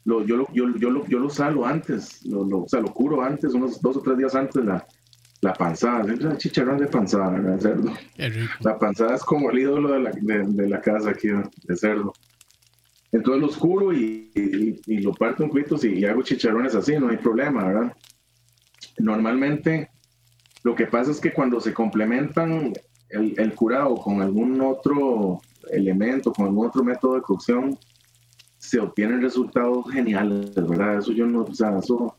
[0.05, 3.97] yo, yo, yo, yo los salo antes, lo, o sea, lo curo antes, unos dos
[3.97, 4.85] o tres días antes la,
[5.43, 7.59] la panzada, siempre chicharrón de panzada, ¿verdad?
[7.59, 7.91] Cerdo.
[8.61, 12.13] La panzada es como el ídolo de la, de, la casa aquí, de cerdo.
[13.11, 17.17] Entonces los curo y, y, lo parto en cuitos y, hago chicharrones así, no hay
[17.17, 17.93] problema, ¿verdad?
[18.99, 19.89] Normalmente
[20.63, 22.73] lo que pasa es que cuando se complementan
[23.09, 25.41] el, el curado con algún otro
[25.71, 27.77] elemento, con algún otro método de cocción,
[28.57, 30.99] se obtienen resultados geniales, ¿verdad?
[30.99, 32.15] Eso yo no, o sea, eso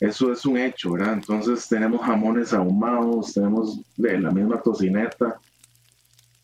[0.00, 1.14] eso es un hecho, ¿verdad?
[1.14, 5.38] Entonces tenemos jamones ahumados, tenemos de la misma tocineta,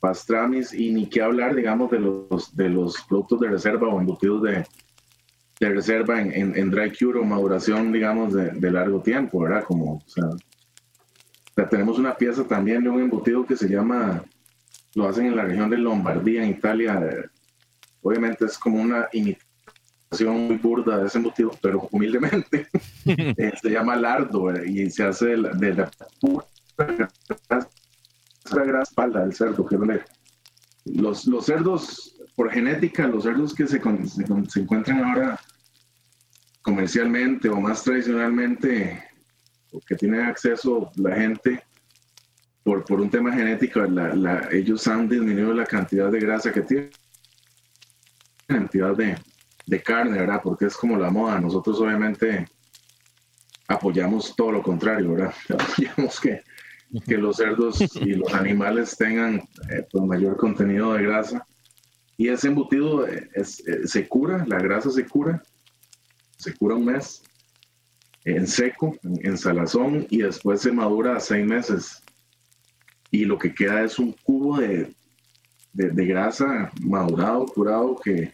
[0.00, 4.42] pastramis y ni qué hablar, digamos, de los, de los productos de reserva o embutidos
[4.42, 4.64] de,
[5.60, 9.64] de reserva en, en, dry cure o maduración, digamos, de, de, largo tiempo, ¿verdad?
[9.64, 10.30] Como, o sea,
[11.68, 14.24] tenemos una pieza también de un embutido que se llama,
[14.94, 17.30] lo hacen en la región de Lombardía, en Italia.
[18.00, 19.51] Obviamente es como una imitación
[20.20, 22.68] muy burda de ese motivo, pero humildemente,
[23.06, 25.90] eh, se llama lardo y se hace de la, de la
[26.20, 26.46] pura
[28.60, 29.76] grasa espalda del cerdo, que
[30.84, 35.40] los, los cerdos, por genética, los cerdos que se, se, encuentran ahora
[36.62, 39.02] comercialmente o más tradicionalmente,
[39.72, 41.62] o que tienen acceso la gente,
[42.62, 46.90] por, por un tema genético, la, ellos han disminuido la cantidad de grasa que tienen,
[48.46, 49.16] cantidad de,
[49.66, 50.40] de carne, ¿verdad?
[50.42, 51.40] Porque es como la moda.
[51.40, 52.46] Nosotros obviamente
[53.68, 55.34] apoyamos todo lo contrario, ¿verdad?
[55.48, 56.42] Apoyamos que,
[57.06, 59.36] que los cerdos y los animales tengan
[59.70, 61.46] eh, pues, mayor contenido de grasa.
[62.16, 65.42] Y ese embutido eh, es, eh, se cura, la grasa se cura,
[66.36, 67.22] se cura un mes
[68.24, 72.00] en seco, en, salazón, y después se madura seis meses.
[73.10, 74.94] Y lo que queda es un cubo de,
[75.72, 78.32] de, de grasa madurado, curado, que,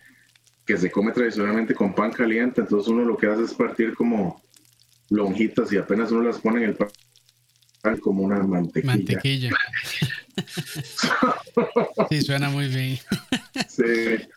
[0.68, 4.42] que se come tradicionalmente con pan caliente, entonces uno lo que hace es partir como
[5.08, 8.94] lonjitas y apenas uno las pone en el pan como una mantequilla.
[8.94, 9.50] Mantequilla.
[12.10, 12.98] sí, suena muy bien.
[13.66, 13.82] sí,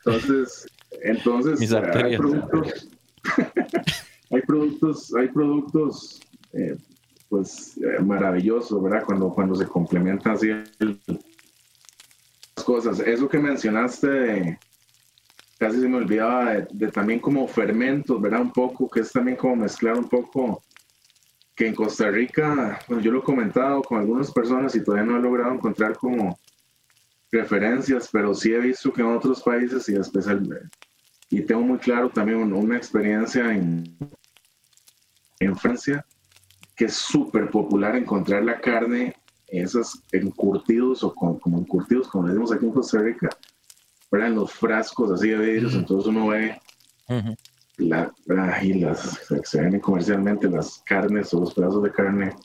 [0.06, 0.68] entonces,
[1.02, 2.88] entonces hay productos,
[4.30, 6.22] hay productos, hay productos
[6.54, 6.78] eh,
[7.28, 9.04] pues eh, maravillosos, ¿verdad?
[9.06, 10.98] Cuando, cuando se complementan así las
[12.64, 13.02] cosas.
[13.02, 14.60] Eso que mencionaste de
[15.62, 18.42] casi se me olvidaba de, también como fermentos, ¿verdad?
[18.42, 20.64] Un poco, que es también como mezclar un poco,
[21.56, 25.20] que en Costa Rica, bueno, yo lo he comentado con algunas personas y todavía no
[25.20, 26.36] he logrado encontrar como
[27.32, 30.68] referencias, pero sí he visto que en otros países y especialmente,
[31.30, 33.84] y tengo muy claro también una experiencia en,
[35.40, 36.04] en Francia,
[36.76, 42.66] que es súper popular encontrar la carne, esos encurtidos o como encurtidos, como decimos aquí
[42.66, 43.30] en Costa Rica,
[44.12, 46.60] en los frascos así de vidrios, entonces uno ve
[47.78, 48.12] la,
[48.62, 52.36] y las, se ven comercialmente las carnes o los pedazos de carne.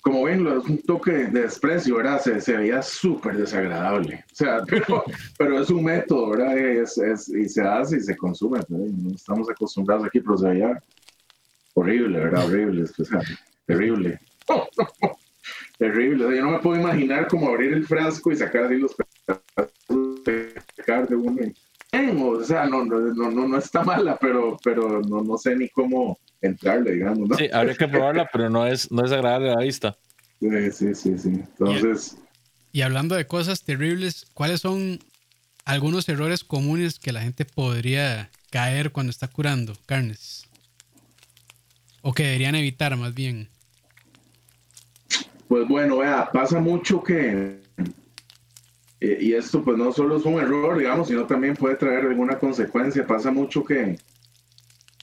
[0.00, 2.20] Como ven, es un toque de desprecio, ¿verdad?
[2.20, 4.22] Se, se veía súper desagradable.
[4.30, 5.02] O sea, pero,
[5.38, 6.58] pero es un método, ¿verdad?
[6.58, 8.60] Es, es, y se hace y se consume.
[8.68, 10.82] No estamos acostumbrados aquí, pero se veía
[11.72, 12.44] horrible, ¿verdad?
[12.44, 12.82] Horrible.
[12.82, 13.20] O sea,
[13.66, 14.18] terrible.
[15.78, 16.36] terrible.
[16.36, 18.94] yo no me puedo imaginar cómo abrir el frasco y sacar así los
[21.08, 21.40] de uno.
[22.28, 26.18] O sea, no, no, no, no está mala, pero, pero no, no sé ni cómo
[26.40, 27.28] entrarle, digamos.
[27.28, 27.36] ¿no?
[27.36, 29.96] Sí, habría que probarla, pero no es, no es agradable a la vista.
[30.40, 31.28] Sí, sí, sí, sí.
[31.28, 32.16] Entonces.
[32.72, 34.98] Y, hablando de cosas terribles, ¿cuáles son
[35.64, 40.48] algunos errores comunes que la gente podría caer cuando está curando carnes?
[42.02, 43.48] O que deberían evitar más bien.
[45.48, 47.63] Pues bueno, vea, pasa mucho que
[49.00, 52.38] eh, y esto pues no solo es un error, digamos, sino también puede traer alguna
[52.38, 53.06] consecuencia.
[53.06, 53.98] Pasa mucho que,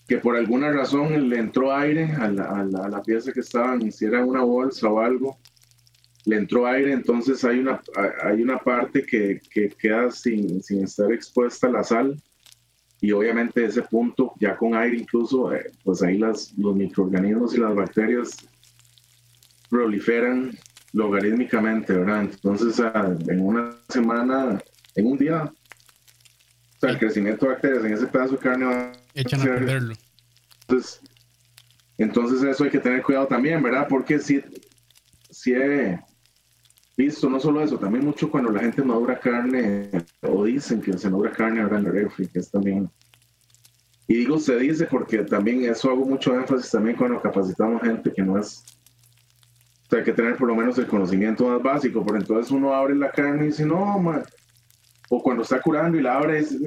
[0.08, 4.26] que por alguna razón le entró aire a la, a pieza que estaba, si era
[4.26, 5.38] una bolsa o algo,
[6.26, 7.82] le entró aire, entonces hay una,
[8.24, 12.22] hay una parte que, que queda sin, sin, estar expuesta a la sal.
[13.04, 17.58] Y obviamente ese punto, ya con aire incluso, eh, pues ahí las, los microorganismos y
[17.58, 18.38] las bacterias
[19.72, 20.52] proliferan
[20.94, 22.22] logarítmicamente, ¿verdad?
[22.22, 24.62] Entonces, ah, en una semana,
[24.96, 28.92] en un día, o sea, el crecimiento de bacterias en ese pedazo de carne va
[29.14, 29.94] Echan a perderlo.
[30.62, 31.02] Entonces,
[31.98, 33.88] entonces, eso hay que tener cuidado también, ¿verdad?
[33.88, 34.42] Porque si,
[35.30, 36.00] si he
[36.98, 39.90] visto no solo eso, también mucho cuando la gente madura carne,
[40.22, 42.90] o dicen que se madura carne ahora en el refri, que es también...
[44.08, 48.22] Y digo se dice porque también eso hago mucho énfasis también cuando capacitamos gente que
[48.22, 48.62] no es
[49.98, 53.12] hay que tener por lo menos el conocimiento más básico, pero entonces uno abre la
[53.12, 54.24] carne y dice, no, man.
[55.10, 56.58] o cuando está curando y la abre, es,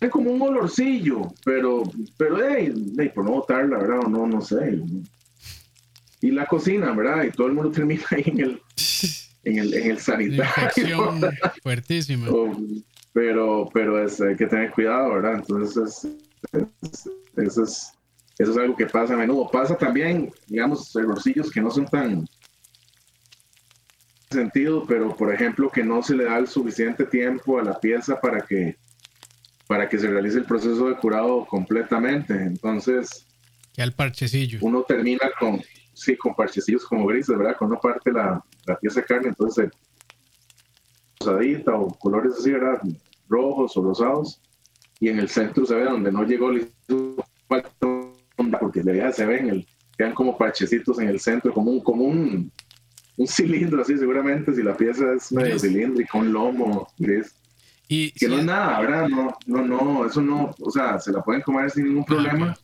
[0.00, 1.82] es como un olorcillo, pero,
[2.16, 2.72] pero, hey,
[3.14, 4.00] por no botarla, ¿verdad?
[4.04, 4.80] O no, no sé.
[6.20, 7.24] Y la cocina, ¿verdad?
[7.24, 8.62] Y todo el mundo termina ahí en el,
[9.44, 11.14] en el, en el sanitario.
[11.62, 12.28] fuertísima.
[13.12, 15.36] pero, pero es, hay que tener cuidado, ¿verdad?
[15.36, 16.08] Entonces,
[17.36, 17.97] eso es
[18.38, 19.50] eso es algo que pasa a menudo.
[19.50, 22.26] Pasa también, digamos, errorcillos que no son tan
[24.30, 28.20] sentido, pero por ejemplo que no se le da el suficiente tiempo a la pieza
[28.20, 28.76] para que
[29.66, 32.34] para que se realice el proceso de curado completamente.
[32.34, 33.26] Entonces,
[33.74, 34.60] que al parchecillo.
[34.62, 35.60] Uno termina con
[35.92, 37.56] sí, con parchecillos como grises, ¿verdad?
[37.56, 39.70] Con una parte la, la pieza de carne, entonces
[41.20, 42.80] rosadita o colores así, ¿verdad?
[43.28, 44.40] Rojos o rosados.
[45.00, 46.72] Y en el centro se ve donde no llegó el
[48.78, 49.66] porque de verdad se ven, el,
[49.96, 52.52] quedan como parchecitos en el centro, como un, como un,
[53.16, 57.34] un cilindro así, seguramente, si la pieza es medio cilíndrica, un lomo gris.
[57.88, 59.08] Y, que no es nada, ¿verdad?
[59.08, 62.56] No, no, no, eso no, o sea, se la pueden comer sin ningún problema.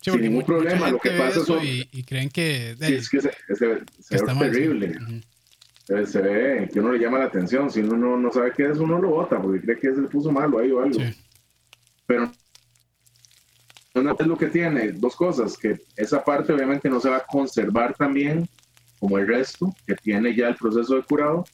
[0.00, 3.82] sin ningún problema, lo que pasa es y, creen que, sí, es que se, ve
[4.38, 4.94] terrible.
[6.06, 7.70] se, ve que uno le llama la atención.
[7.70, 10.08] Si uno no, no sabe qué es, uno lo bota porque cree que se le
[10.08, 11.00] puso malo ahí o algo.
[12.06, 12.32] Pero no
[13.94, 17.94] es lo que tiene, dos cosas, que esa parte obviamente no se va a conservar
[17.94, 18.48] también
[18.98, 21.44] como el resto, que tiene ya el proceso de curado,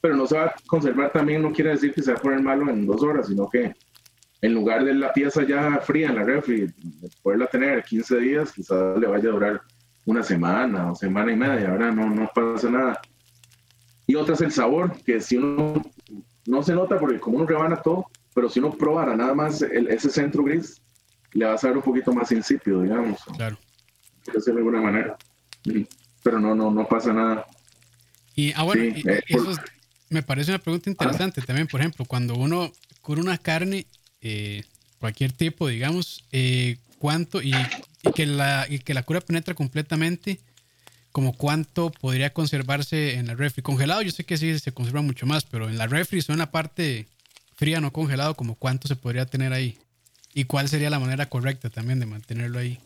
[0.00, 2.42] pero no se va a conservar también, no quiere decir que se va a poner
[2.42, 3.74] malo en dos horas, sino que
[4.42, 6.72] en lugar de la pieza ya fría en la refri,
[7.22, 9.62] poderla tener 15 días, quizás le vaya a durar
[10.04, 13.00] una semana o semana y media, ahora no, no pasa nada.
[14.06, 15.82] Y otra es el sabor, que si uno
[16.46, 20.10] no se nota porque como uno rebana todo, pero si uno probara nada más ese
[20.10, 20.80] centro gris,
[21.32, 23.20] le va a saber un poquito más insípido, digamos.
[23.36, 23.58] Claro.
[24.24, 25.16] de alguna manera
[26.22, 27.46] pero no, no, no pasa nada.
[28.34, 29.52] Y, ah, bueno, eh, eso
[30.10, 32.72] me parece una pregunta interesante también, por ejemplo, cuando uno
[33.02, 33.86] cura una carne,
[34.20, 34.62] eh,
[34.98, 37.52] cualquier tipo, digamos, eh, cuánto, y,
[38.14, 40.40] que la, y que la cura penetra completamente,
[41.12, 43.62] como cuánto podría conservarse en la refri.
[43.62, 46.50] Congelado, yo sé que sí se conserva mucho más, pero en la refri, son la
[46.50, 47.08] parte
[47.56, 49.78] fría, no congelado, como cuánto se podría tener ahí.
[50.34, 52.78] ¿Y cuál sería la manera correcta también de mantenerlo ahí?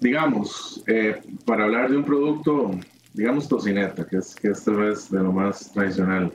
[0.00, 2.78] digamos, eh, para hablar de un producto,
[3.12, 6.32] digamos tocineta, que es, que esta vez de lo más tradicional.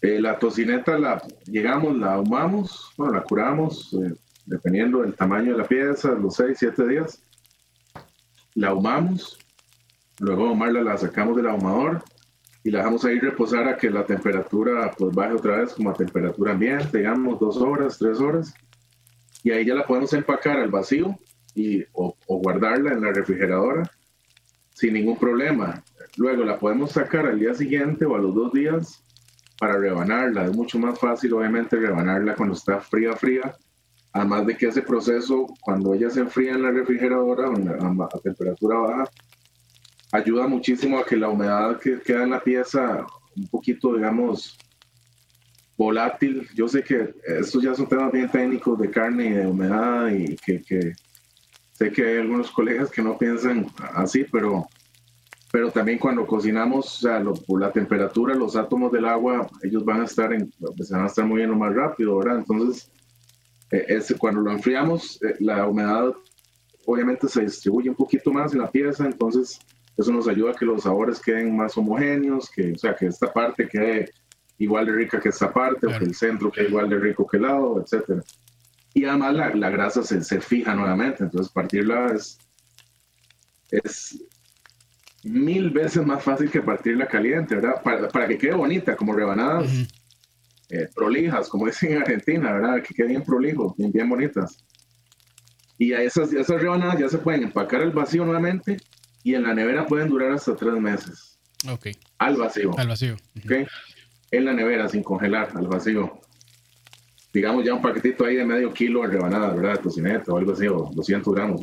[0.00, 4.14] Eh, la tocineta la llegamos, la ahumamos, bueno, la curamos, eh,
[4.46, 7.20] dependiendo del tamaño de la pieza, los 6, 7 días.
[8.54, 9.38] La ahumamos,
[10.20, 12.04] luego ahumarla la sacamos del ahumador
[12.64, 15.94] y la dejamos ahí reposar a que la temperatura pues baje otra vez como a
[15.94, 18.52] temperatura ambiente, digamos dos horas, tres horas.
[19.42, 21.18] Y ahí ya la podemos empacar al vacío
[21.92, 23.90] o, guardarla en la refrigeradora
[24.74, 25.82] sin ningún problema.
[26.16, 29.02] Luego la podemos sacar al día siguiente o a los dos días
[29.58, 30.44] para rebanarla.
[30.44, 33.56] Es mucho más fácil, obviamente, rebanarla cuando está fría, fría.
[34.12, 39.10] Además de que ese proceso, cuando ella se enfría en la refrigeradora a, temperatura baja,
[40.12, 43.06] ayuda muchísimo a que la humedad que queda en la pieza,
[43.36, 44.56] un poquito, digamos,
[45.76, 46.48] volátil.
[46.54, 50.36] Yo sé que estos ya son temas bien técnicos de carne y de humedad y
[50.36, 50.92] que, que
[51.78, 54.66] Sé que hay algunos colegas que no piensan así, pero,
[55.52, 60.00] pero también cuando cocinamos, o sea, por la temperatura, los átomos del agua, ellos van
[60.00, 62.38] a estar, en, pues, van a estar moviendo más rápido, ¿verdad?
[62.38, 62.90] Entonces,
[63.70, 66.12] eh, cuando lo enfriamos, eh, la humedad
[66.84, 69.60] obviamente se distribuye un poquito más en la pieza, entonces
[69.98, 73.32] eso nos ayuda a que los sabores queden más homogéneos, que, o sea, que esta
[73.32, 74.10] parte quede
[74.58, 77.36] igual de rica que esta parte, o que el centro quede igual de rico que
[77.36, 78.22] el lado, etcétera
[78.98, 82.38] y además la, la grasa se, se, fija nuevamente, entonces partirla es,
[83.70, 84.24] es
[85.22, 87.82] mil veces más fácil que partirla caliente, ¿verdad?
[87.82, 89.70] Para, para que quede bonita, como rebanadas
[90.70, 92.82] eh, prolijas, como dicen en Argentina, ¿verdad?
[92.82, 94.64] Que queden bien prolijos, bien, bien bonitas.
[95.76, 98.78] Y a esas, esas rebanadas ya se pueden empacar al vacío nuevamente
[99.22, 101.38] y en la nevera pueden durar hasta tres meses.
[101.68, 101.88] Ok.
[102.18, 102.72] Al vacío.
[102.78, 103.16] Al vacío.
[104.30, 106.20] En la nevera, sin congelar, al vacío
[107.32, 109.76] digamos, ya un paquetito ahí de medio kilo de rebanada, ¿verdad?
[109.76, 111.60] De tocineta o algo así, o 200 gramos,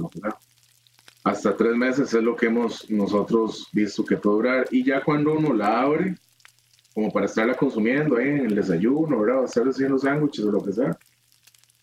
[1.24, 4.68] Hasta tres meses es lo que hemos nosotros visto que puede durar.
[4.72, 6.16] Y ya cuando uno la abre,
[6.94, 9.42] como para estarla consumiendo ahí en el desayuno, ¿verdad?
[9.42, 10.98] O hacer los sándwiches o lo que sea,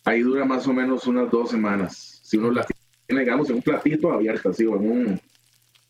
[0.04, 2.20] ahí dura más o menos unas dos semanas.
[2.22, 2.64] Si uno la
[3.06, 5.20] tiene, digamos, en un platito abierto, así, o en un,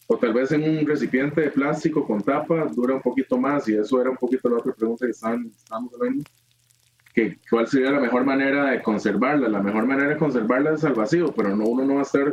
[0.06, 3.74] o tal vez en un recipiente de plástico con tapa, dura un poquito más, y
[3.74, 6.24] eso era un poquito la otra pregunta que estaban, estábamos hablando
[7.14, 9.48] que cuál sería la mejor manera de conservarla.
[9.48, 12.32] La mejor manera de conservarla es al vacío, pero no uno no va a estar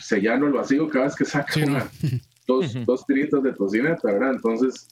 [0.00, 1.88] sellando el vacío cada vez que saca
[2.46, 4.32] dos, dos, tiritas de tocineta, ¿verdad?
[4.32, 4.88] Entonces,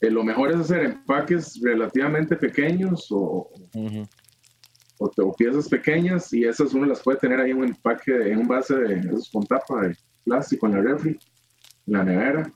[0.00, 3.48] eh, lo mejor es hacer empaques relativamente pequeños o,
[4.98, 8.48] o, piezas pequeñas y esas uno las puede tener ahí en un empaque, en un
[8.48, 9.96] base de esos con tapa de
[10.28, 11.18] plástico en la refri,
[11.86, 12.52] en la nevera,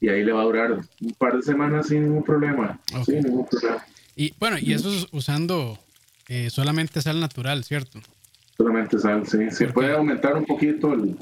[0.00, 2.80] y ahí le va a durar un par de semanas sin ningún problema.
[3.04, 3.84] Sin ningún problema.
[4.16, 5.78] Y bueno, y eso es usando
[6.28, 8.00] eh, solamente sal natural, ¿cierto?
[8.56, 9.50] Solamente sal, sí.
[9.50, 11.16] Se puede aumentar un poquito el,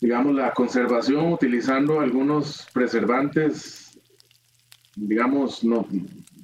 [0.00, 3.98] digamos, la conservación utilizando algunos preservantes,
[4.96, 5.86] digamos, no,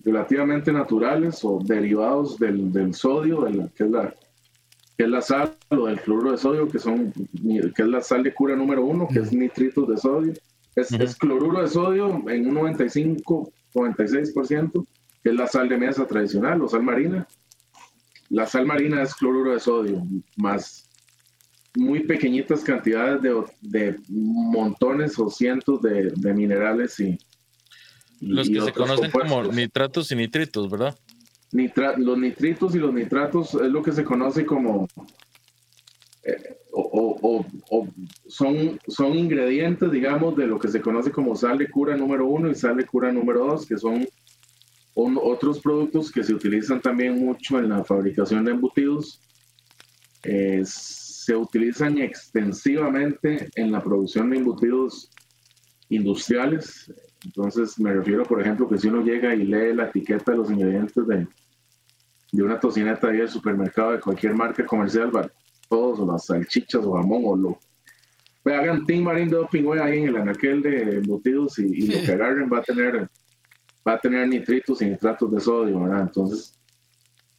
[0.04, 4.14] relativamente naturales o derivados del, del sodio, que, es la,
[5.00, 8.22] que es la sal o del cloruro de sodio, que, son, que es la sal
[8.22, 10.34] de cura número uno, que es nitritos de sodio.
[10.76, 14.86] Es, es, cloruro de sodio en un 95 96%,
[15.24, 17.26] que es la sal de mesa tradicional o sal marina.
[18.28, 20.86] La sal marina es cloruro de sodio, más
[21.76, 27.18] muy pequeñitas cantidades de, de montones o cientos de, de, minerales y,
[28.20, 30.94] Los que se conocen como nitratos y nitritos, ¿verdad?
[31.52, 34.86] Los nitritos y los nitratos es lo que se conoce como
[36.22, 37.46] eh, o,
[38.28, 42.50] son, son ingredientes, digamos, de lo que se conoce como sal de cura número uno
[42.50, 44.06] y sal de cura número dos, que son
[44.94, 49.20] otros productos que se utilizan también mucho en la fabricación de embutidos.
[50.22, 55.10] Eh, se utilizan extensivamente en la producción de embutidos
[55.88, 56.92] industriales.
[57.24, 60.50] Entonces me refiero, por ejemplo, que si uno llega y lee la etiqueta de los
[60.50, 61.26] ingredientes de,
[62.32, 65.10] de una tocineta ahí del supermercado de cualquier marca comercial,
[65.68, 67.58] todos, o las salchichas o jamón o lo...
[68.42, 72.48] Pues hagan Team Marine Doping ahí en el anaquel de embutidos y, lo que agarren
[72.50, 73.08] va a tener
[73.86, 76.02] va a tener nitritos y nitratos de sodio, ¿verdad?
[76.02, 76.58] Entonces,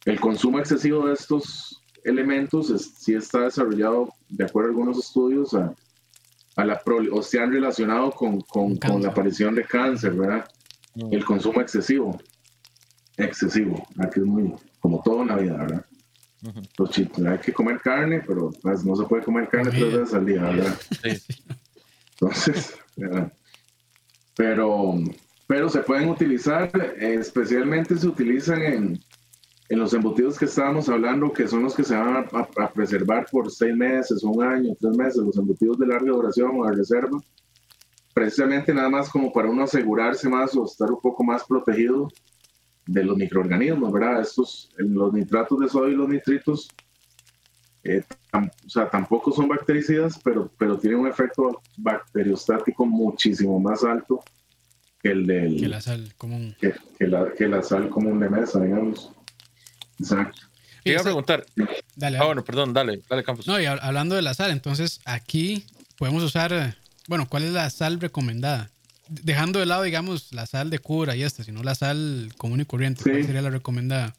[0.04, 5.54] el consumo excesivo de estos elementos es, sí está desarrollado, de acuerdo a algunos estudios,
[5.54, 5.72] a,
[6.56, 6.80] a la
[7.12, 10.44] o se han relacionado con, con, con, la aparición de cáncer, ¿verdad?
[10.94, 11.12] Mm.
[11.12, 12.18] El consumo excesivo,
[13.16, 14.52] excesivo, aquí es muy,
[14.82, 15.86] como todo en la vida, ¿verdad?
[17.30, 20.42] hay que comer carne, pero pues, no se puede comer carne tres veces al día,
[20.42, 20.74] ¿verdad?
[21.02, 21.36] Sí.
[22.14, 23.32] Entonces, ¿verdad?
[24.36, 24.94] pero
[25.46, 28.98] pero se pueden utilizar, especialmente se utilizan en,
[29.68, 33.50] en, los embutidos que estábamos hablando, que son los que se van a, preservar por
[33.50, 37.20] seis meses, un año, tres meses, los embutidos de larga duración o de reserva,
[38.14, 42.08] precisamente nada más como para uno asegurarse más o estar un poco más protegido
[42.86, 44.20] de los microorganismos, ¿verdad?
[44.20, 46.68] Estos, los nitratos de sodio y los nitritos,
[47.84, 48.02] eh,
[48.32, 54.22] o sea, tampoco son bactericidas, pero, pero tienen un efecto bacteriostático muchísimo más alto
[55.02, 55.60] que el del...
[55.60, 56.56] Que la sal común.
[56.60, 56.74] Que,
[57.06, 59.12] la, que la sal común de mesa, digamos.
[59.98, 60.42] Exacto.
[60.84, 61.46] Te iba a preguntar.
[61.94, 63.46] Dale, Ah, bueno, perdón, dale, dale, Campos.
[63.46, 65.64] No, y hablando de la sal, entonces aquí
[65.96, 66.74] podemos usar, eh,
[67.08, 68.71] bueno, ¿cuál es la sal recomendada?
[69.22, 72.64] Dejando de lado, digamos, la sal de cura y esta, sino la sal común y
[72.64, 74.14] corriente, ¿cuál sería la recomendada?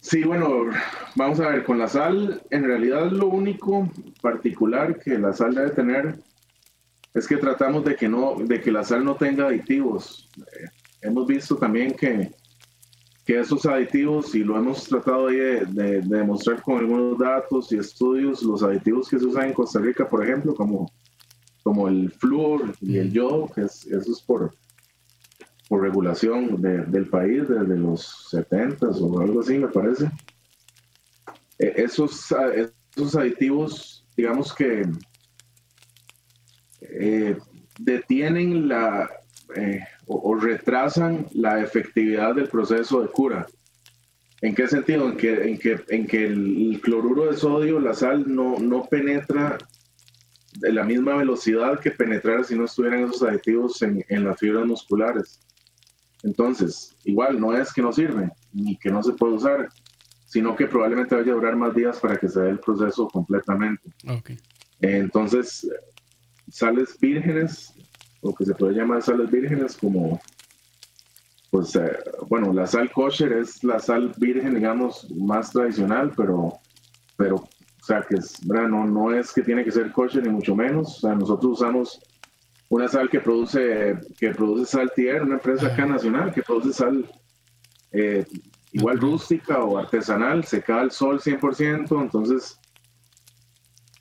[0.00, 0.70] Sí, bueno,
[1.16, 3.90] vamos a ver, con la sal, en realidad lo único
[4.22, 6.18] particular que la sal debe tener
[7.14, 10.30] es que tratamos de que, no, de que la sal no tenga aditivos.
[10.38, 10.68] Eh,
[11.02, 12.30] hemos visto también que,
[13.26, 18.42] que esos aditivos, y lo hemos tratado de, de, demostrar con algunos datos y estudios,
[18.42, 20.90] los aditivos que se usan en Costa Rica, por ejemplo, como,
[21.68, 24.54] como el flúor y el yodo, que es, eso es por,
[25.68, 30.06] por regulación del país desde los 70 o algo así, me parece.
[31.58, 32.34] Eh, esos,
[32.96, 34.88] esos aditivos, digamos que
[36.80, 37.36] eh,
[37.78, 39.10] detienen la
[39.54, 43.46] eh, o, retrasan la efectividad del proceso de cura.
[44.40, 45.06] ¿En qué sentido?
[45.06, 49.58] En que, en que, en que el, cloruro de sodio, la sal, no, no penetra
[50.60, 54.66] de la misma velocidad que penetrara si no estuvieran esos aditivos en, en las fibras
[54.66, 55.40] musculares.
[56.22, 59.68] Entonces, igual, no es que no sirve ni que no se puede usar,
[60.26, 63.90] sino que probablemente vaya a durar más días para que se dé el proceso completamente.
[64.06, 64.38] Okay.
[64.80, 65.68] Entonces,
[66.50, 67.74] sales vírgenes,
[68.20, 70.20] o que se puede llamar sales vírgenes, como,
[71.50, 71.98] pues, eh,
[72.28, 76.58] bueno, la sal kosher es la sal virgen, digamos, más tradicional, pero,
[77.16, 77.48] pero,
[77.88, 81.00] sea, que es, no, no es que tiene que ser kosher ni mucho menos, o
[81.00, 82.00] sea, nosotros usamos
[82.68, 87.10] una sal que produce, que produce Saltier, una empresa acá nacional que produce sal
[87.92, 88.26] eh,
[88.72, 92.58] igual rústica o artesanal, secada al sol 100%, entonces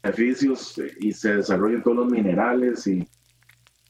[0.03, 3.07] beneficios y se desarrollen todos los minerales y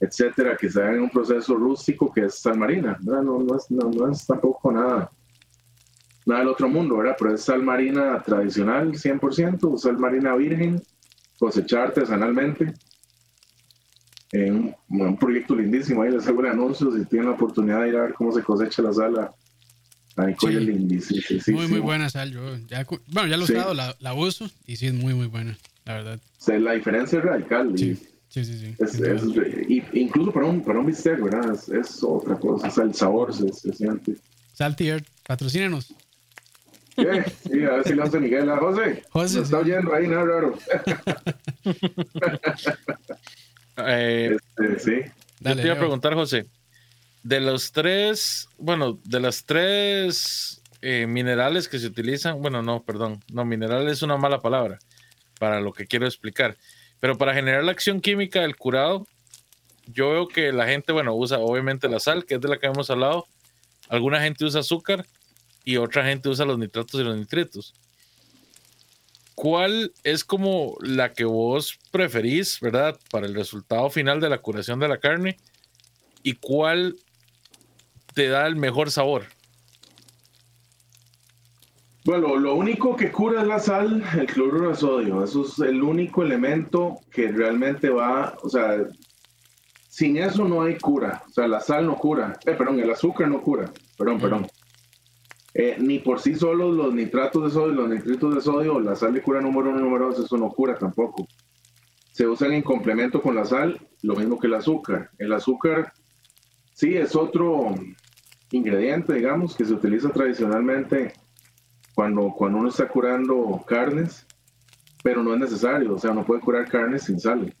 [0.00, 4.10] etcétera, que se en un proceso rústico que es sal marina, No, no, es, no,
[4.10, 5.10] es tampoco nada,
[6.28, 7.16] nada del otro mundo, ¿verdad?
[7.18, 10.82] Pero es sal marina tradicional 100%, sal marina virgen,
[11.38, 12.74] cosechada artesanalmente.
[14.30, 17.96] En un, proyecto lindísimo, ahí les hago el anuncio si tienen la oportunidad de ir
[17.96, 19.30] a ver cómo se cosecha la sal.
[20.16, 20.48] Ahí sí.
[20.48, 21.56] lindísimo.
[21.56, 22.30] muy, muy buena sal.
[22.30, 25.28] Yo ya, bueno, ya lo he usado, la, la uso y sí es muy, muy
[25.28, 25.56] buena
[25.88, 26.20] la verdad.
[26.46, 27.72] la diferencia es radical.
[27.76, 27.96] Sí,
[28.28, 28.74] sí, sí.
[28.86, 29.82] sí.
[29.94, 31.56] incluso para un, para un bistec, ¿verdad?
[31.72, 32.68] Es, otra cosa.
[32.68, 34.16] O el sabor se, siente.
[34.52, 35.94] Saltier, patrocínenos.
[36.98, 37.24] ¿Qué?
[37.48, 38.50] Sí, a ver si lo hace Miguel.
[38.50, 39.04] ¿A José?
[39.10, 39.40] José.
[39.40, 40.58] está oyendo ahí, nada raro.
[43.86, 45.12] eh, este, sí.
[45.38, 46.46] Dale, te iba a preguntar, José.
[47.22, 53.22] De los tres, bueno, de las tres eh, minerales que se utilizan, bueno, no, perdón,
[53.32, 54.78] no, mineral es una mala palabra
[55.38, 56.56] para lo que quiero explicar.
[56.98, 59.06] Pero para generar la acción química del curado,
[59.86, 62.66] yo veo que la gente, bueno, usa obviamente la sal, que es de la que
[62.66, 63.28] hemos hablado.
[63.88, 65.06] Alguna gente usa azúcar
[65.68, 67.74] y otra gente usa los nitratos y los nitritos.
[69.34, 74.80] ¿Cuál es como la que vos preferís, verdad, para el resultado final de la curación
[74.80, 75.36] de la carne?
[76.22, 76.96] ¿Y cuál
[78.14, 79.24] te da el mejor sabor?
[82.02, 85.22] Bueno, lo único que cura es la sal, el cloruro de sodio.
[85.22, 88.86] Eso es el único elemento que realmente va, o sea,
[89.90, 91.22] sin eso no hay cura.
[91.28, 92.38] O sea, la sal no cura.
[92.46, 93.70] Eh, perdón, el azúcar no cura.
[93.98, 94.46] Perdón, perdón.
[95.54, 99.14] Eh, ni por sí solos los nitratos de sodio, los nitritos de sodio, la sal
[99.14, 101.26] de cura número uno, número dos, eso no cura tampoco.
[102.12, 105.10] Se usan en complemento con la sal, lo mismo que el azúcar.
[105.18, 105.92] El azúcar,
[106.74, 107.74] sí, es otro
[108.50, 111.12] ingrediente, digamos, que se utiliza tradicionalmente
[111.94, 114.26] cuando, cuando uno está curando carnes,
[115.02, 117.54] pero no es necesario, o sea, no puede curar carnes sin sal,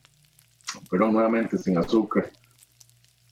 [0.90, 2.30] pero nuevamente sin azúcar.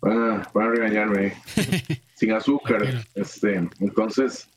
[0.00, 1.34] Van a, van a regañarme,
[2.16, 3.04] sin azúcar.
[3.14, 4.48] este, entonces,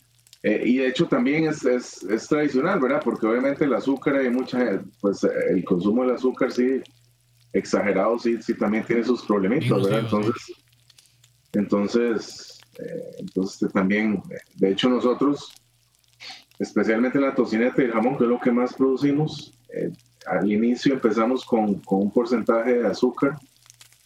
[0.44, 3.02] eh, y de hecho también es, es, es, tradicional, ¿verdad?
[3.04, 6.82] Porque obviamente el azúcar hay mucha, pues el consumo del azúcar sí,
[7.52, 10.00] exagerado, sí, sí también tiene sus problemitas, ¿verdad?
[10.00, 10.54] Entonces,
[11.52, 14.22] entonces, eh, entonces también,
[14.56, 15.54] de hecho nosotros
[16.60, 19.58] especialmente la tocineta y el jamón, que es lo que más producimos.
[19.74, 19.92] Eh,
[20.28, 23.38] al inicio empezamos con, con, un porcentaje de azúcar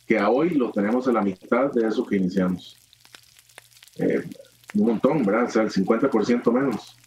[0.06, 2.83] que a hoy lo tenemos a la mitad de eso que iniciamos.
[3.98, 4.24] Eh,
[4.76, 5.46] un montón, ¿verdad?
[5.46, 6.98] O sea, el 50% menos.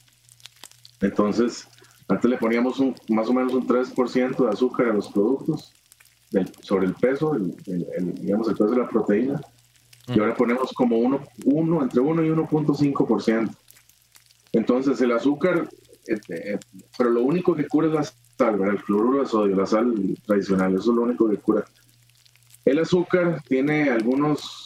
[1.00, 1.68] Entonces,
[2.08, 5.72] antes le poníamos un, más o menos un 3% de azúcar a los productos
[6.60, 7.54] sobre el peso, el,
[8.14, 9.40] digamos, el peso de la proteína.
[10.08, 13.56] Y ahora ponemos como uno, uno entre 1 y 1.5%.
[14.52, 15.68] Entonces el azúcar,
[16.06, 16.58] este, eh,
[16.96, 20.74] pero lo único que cura es la sal, el cloruro de sodio, la sal tradicional,
[20.74, 21.64] eso es lo único que cura.
[22.64, 24.65] El azúcar tiene algunos,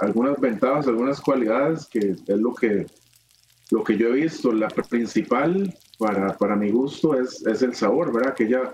[0.00, 2.86] algunas ventajas, algunas cualidades que es lo que,
[3.70, 4.52] lo que yo he visto.
[4.52, 8.34] La principal para, para mi gusto es, es el sabor, ¿verdad?
[8.34, 8.72] Que ya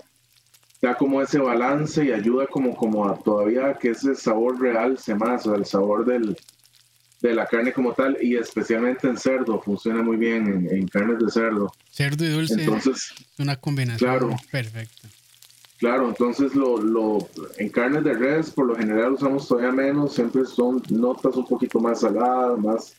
[0.81, 5.13] da como ese balance y ayuda como, como a todavía que ese sabor real se
[5.13, 6.35] más, o el sabor del,
[7.21, 11.31] de la carne como tal y especialmente en cerdo funciona muy bien en, carnes de
[11.31, 11.71] cerdo.
[11.91, 12.55] Cerdo y dulce.
[12.55, 15.07] Entonces, una combinación claro, perfecta.
[15.81, 17.17] Claro, entonces lo, lo,
[17.57, 21.79] en carnes de res por lo general usamos todavía menos, siempre son notas un poquito
[21.79, 22.95] más saladas, más,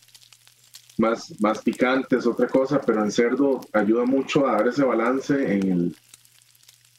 [0.98, 5.70] más, más picantes, otra cosa, pero en cerdo ayuda mucho a dar ese balance en
[5.70, 5.96] el,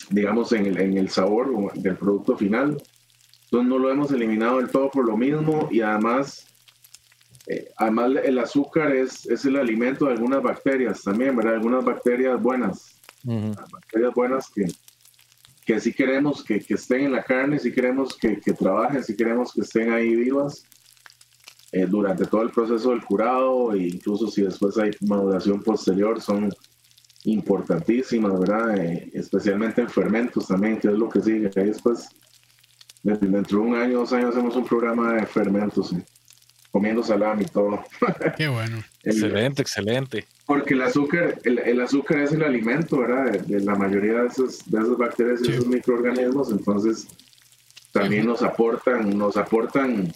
[0.09, 2.81] digamos, en el, en el sabor del producto final.
[3.43, 6.47] Entonces no lo hemos eliminado del todo por lo mismo y además
[7.47, 11.55] eh, además, el azúcar es, es, el alimento de algunas bacterias también, ¿verdad?
[11.55, 13.01] Algunas bacterias buenas.
[13.25, 14.65] Bacterias buenas que,
[15.65, 19.15] que sí queremos que, que, estén en la carne, sí queremos que, que trabajen, sí
[19.15, 20.65] queremos que estén ahí vivas
[21.71, 26.51] eh, durante todo el proceso del curado e incluso si después hay maduración posterior, son
[27.25, 28.77] importantísimas, ¿verdad?
[28.77, 31.49] Eh, especialmente en fermentos también, que es lo que sigue.
[31.55, 32.09] Ahí después,
[33.01, 35.89] dentro de un año, dos años, hacemos un programa de fermentos.
[35.89, 35.97] ¿sí?
[36.73, 37.83] Comiendo salami y todo.
[38.37, 38.83] Qué bueno.
[39.03, 40.25] excelente, excelente.
[40.47, 43.31] Porque el azúcar, el, azúcar es el alimento, ¿verdad?
[43.41, 47.07] De, la mayoría de, esos, de esas bacterias y esos microorganismos, entonces
[47.91, 50.11] también nos aportan, nos aportan,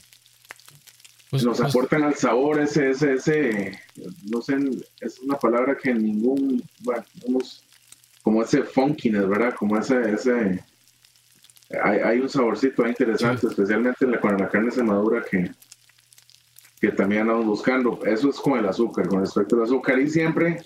[1.30, 3.80] pues, nos pues aportan al sabor ese, ese, ese,
[4.28, 4.58] no sé,
[5.00, 7.06] es una palabra que en ningún, bueno,
[8.24, 9.54] como ese funkiness, ¿verdad?
[9.54, 10.64] Como ese, ese,
[11.84, 15.52] hay, hay un saborcito interesante, especialmente cuando la carne se madura que
[16.80, 18.00] que también andamos buscando.
[18.06, 20.00] Eso es con el azúcar, con respecto al azúcar.
[20.00, 20.62] Y siempre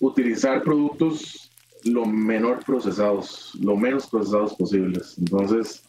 [0.00, 1.50] utilizar productos
[1.84, 5.16] lo menor procesados, lo menos procesados posibles.
[5.18, 5.82] Entonces,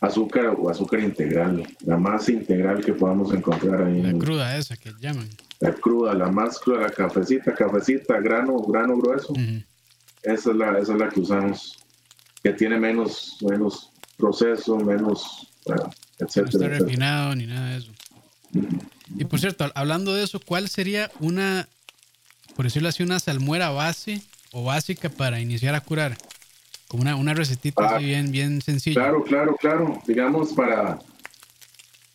[0.00, 4.02] azúcar o azúcar integral, la más integral que podamos encontrar ahí.
[4.02, 5.28] La cruda esa que llaman.
[5.60, 9.32] La cruda, la más cruda, la cafecita, cafecita, grano, grano grueso.
[10.22, 11.78] esa, es la, esa es la que usamos,
[12.42, 16.68] que tiene menos, menos proceso, menos, bueno, etcétera.
[16.68, 17.92] No está refinado ni nada de eso.
[19.16, 21.68] Y por cierto, hablando de eso, ¿cuál sería una,
[22.56, 24.22] por decirlo así, una salmuera base
[24.52, 26.16] o básica para iniciar a curar?
[26.86, 29.00] Como una, una recetita así ah, bien, bien sencilla.
[29.00, 30.02] Claro, claro, claro.
[30.06, 30.98] Digamos, para,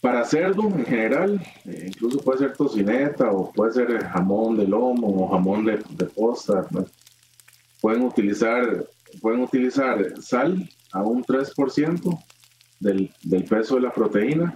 [0.02, 5.26] para cerdo en general, eh, incluso puede ser tocineta o puede ser jamón de lomo
[5.26, 6.66] o jamón de, de posta.
[7.82, 8.86] Pueden utilizar,
[9.22, 12.24] pueden utilizar sal a un 3%
[12.80, 14.56] del, del peso de la proteína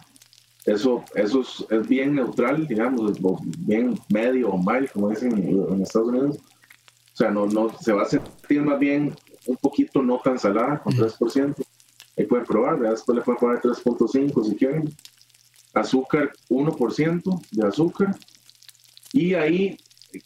[0.67, 3.17] eso, eso es, bien neutral, digamos,
[3.59, 6.37] bien medio o mal, como dicen en Estados Unidos.
[6.37, 9.15] O sea, no, no, se va a sentir más bien
[9.45, 11.55] un poquito no tan salada, con 3%.
[12.17, 14.93] Ahí pueden probar, después le pueden poner 3.5 si quieren.
[15.73, 18.13] Azúcar, 1% de azúcar.
[19.13, 19.77] Y ahí,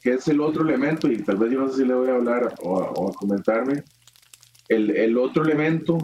[0.01, 2.15] que es el otro elemento, y tal vez yo no sé si le voy a
[2.15, 3.83] hablar o, a comentarme,
[4.69, 5.99] el, el otro elemento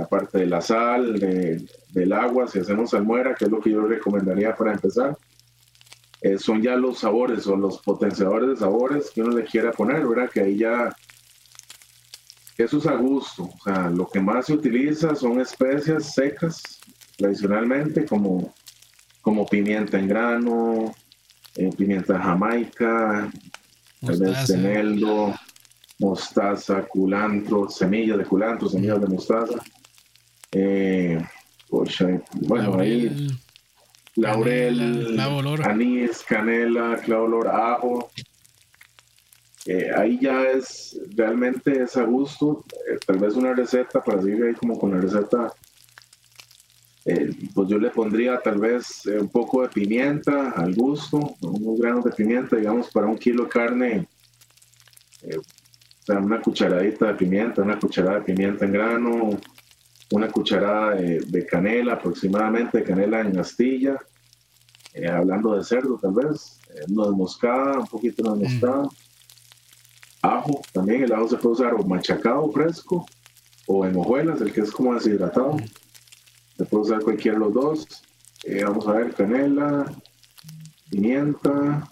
[0.00, 4.54] aparte de la sal, del agua, si hacemos salmuera, que es lo que yo recomendaría
[4.54, 5.16] para empezar,
[6.20, 10.06] eh, son ya los sabores o los potenciadores de sabores que uno le quiera poner,
[10.06, 10.30] ¿verdad?
[10.30, 10.94] Que ahí ya
[12.56, 13.42] eso es a gusto.
[13.42, 16.62] O sea, lo que más se utiliza son especias secas,
[17.18, 18.54] tradicionalmente, como,
[19.20, 20.94] como pimienta en grano,
[21.56, 23.30] eh, pimienta jamaica,
[24.48, 25.34] eneldo,
[25.98, 29.62] mostaza, culantro, semillas de culantro, semillas de mostaza.
[30.52, 31.20] Eh,
[32.42, 33.28] bueno, ahí
[34.16, 35.18] laurel,
[35.64, 38.10] anís, canela, clavo olor, ajo.
[39.66, 42.64] Eh, ahí ya es realmente es a gusto.
[42.88, 45.52] Eh, tal vez una receta para seguir ahí como con la receta.
[47.54, 52.12] pues yo le pondría tal vez un poco de pimienta al gusto, unos granos de
[52.12, 54.08] pimienta, digamos, para un kilo de carne,
[56.08, 59.30] una cucharadita de pimienta, una cucharada de pimienta en grano,
[60.12, 63.96] una cucharada de, canela aproximadamente, canela en astilla,
[64.92, 68.42] eh, hablando de cerdo tal vez, eh, de moscada, un poquito de mm.
[68.42, 68.88] moscada,
[70.22, 73.06] ajo, también el ajo se puede usar o machacado fresco
[73.66, 75.64] o en hojuelas, el que es como deshidratado, mm.
[76.58, 77.86] se puede usar cualquiera de los dos,
[78.44, 79.90] eh, vamos a ver, canela,
[80.90, 81.88] pimienta,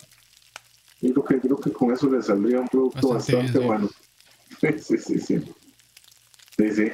[1.01, 3.89] y creo que, creo que con eso le saldría un producto bastante bueno.
[3.89, 3.95] Sí,
[4.79, 5.43] sí, sí.
[6.57, 6.93] Sí, sí.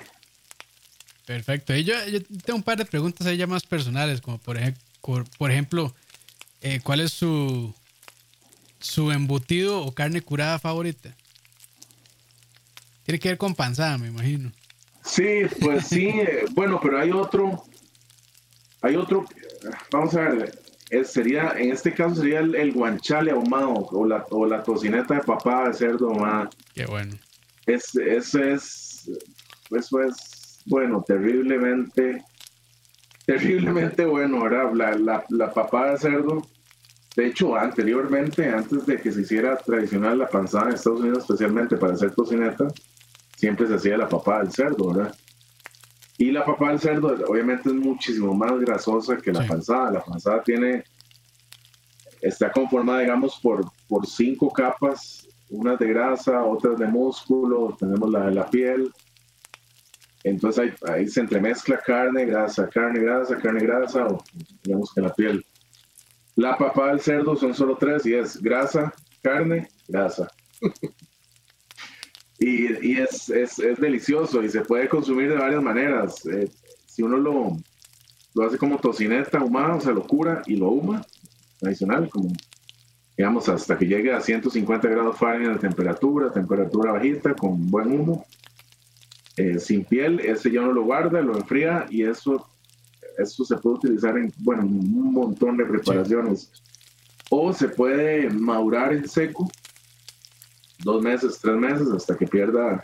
[1.27, 1.77] Perfecto.
[1.77, 1.95] Y yo,
[2.45, 5.95] tengo un par de preguntas ahí ya más personales, como por, ejemplo, por ejemplo
[6.63, 7.75] eh, ¿cuál es su,
[8.81, 11.15] su embutido o carne curada favorita?
[13.05, 14.53] Tiene que ver con panzada, me imagino.
[15.05, 16.13] Sí, pues sí.
[16.53, 17.65] bueno, pero hay otro.
[18.83, 19.25] Hay otro.
[19.91, 20.59] Vamos a ver.
[21.05, 25.69] sería, en este caso sería el, guanchale ahumado o la, o la tocineta de papá
[25.69, 26.51] de cerdo ahumada.
[26.75, 27.19] Qué bueno
[27.69, 29.11] es, eso es,
[29.71, 32.25] eso es, bueno, terriblemente,
[33.27, 34.73] terriblemente bueno, ¿verdad?
[34.73, 36.43] La, la, la papada de cerdo,
[37.17, 41.77] de hecho, anteriormente, antes de que se hiciera tradicional la panzada en Estados Unidos, especialmente
[41.77, 42.69] para hacer cocineta,
[43.37, 45.15] siempre se hacía la papada del cerdo, ¿verdad?
[46.17, 49.93] Y la papada del cerdo, obviamente, es muchísimo más grasosa que la panzada.
[49.93, 50.85] La panzada tiene,
[52.21, 58.27] está conformada, digamos, por, por cinco capas unas de grasa, otras de músculo, tenemos la
[58.27, 58.93] de la piel.
[60.25, 64.23] Entonces ahí, se entremezcla carne, grasa, carne, grasa, carne, grasa, o
[64.63, 65.45] digamos que la piel.
[66.37, 68.93] La papa del cerdo son solo tres y es grasa,
[69.23, 70.29] carne, grasa.
[72.39, 76.25] y, y es, es, delicioso y se puede consumir de varias maneras.
[76.27, 76.51] Eh,
[76.87, 77.57] si uno lo,
[78.35, 81.03] lo hace como tocineta ahumada, o sea, lo cura y lo huma,
[81.63, 82.31] adicional, como
[83.19, 88.25] digamos, hasta que llegue a 150 grados Fahrenheit de temperatura, temperatura bajita, con buen humo,
[89.37, 92.49] eh, sin piel, ese ya uno lo guarda, lo enfría y eso,
[93.19, 96.53] eso se puede utilizar en, bueno, un montón de preparaciones.
[97.29, 99.51] O se puede madurar en seco,
[100.85, 102.81] dos meses, tres meses, hasta que pierda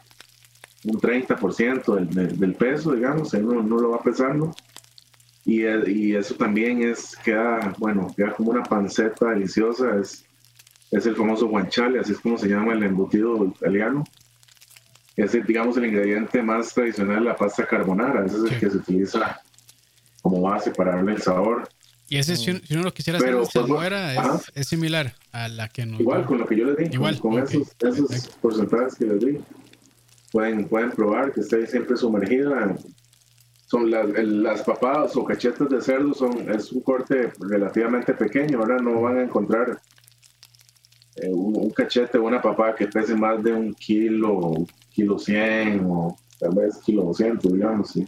[0.83, 4.53] un 30% del, del, peso, digamos, uno, uno lo va pesando
[5.45, 10.24] y, y, eso también es, queda, bueno, queda como una panceta deliciosa, es,
[10.95, 14.05] es el famoso guanciale, así es como se llama el embutido italiano.
[15.17, 18.77] Es, digamos, el ingrediente más tradicional de la pasta carbonara, ese es el que se
[18.77, 19.41] utiliza
[20.23, 21.69] como base para darle el sabor.
[22.09, 25.85] Y ese, si uno, lo quisiera hacer en salmuera, es, es, similar a la que
[25.85, 26.01] nos...
[26.01, 29.39] Igual, con lo que yo les di, Igual, con, esos, esos porcentajes que les di.
[30.31, 32.77] Pueden, pueden probar que esté siempre sumergida
[33.67, 38.77] son las, las papadas o cachetes de cerdo son es un corte relativamente pequeño ahora
[38.79, 39.81] no van a encontrar
[41.17, 46.17] eh, un, cachete o una papada que pese más de un kilo kilo 100 o
[46.39, 48.07] tal vez kilo 200 digamos si,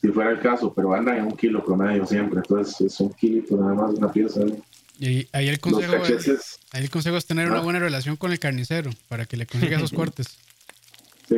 [0.00, 3.56] si fuera el caso pero andan en un kilo promedio siempre entonces es un kilito
[3.56, 4.40] nada más una pieza
[4.98, 7.62] y ahí el consejo es, ahí el consejo es tener una ah.
[7.62, 10.38] buena relación con el carnicero para que le consiga esos cortes.
[11.28, 11.36] Sí.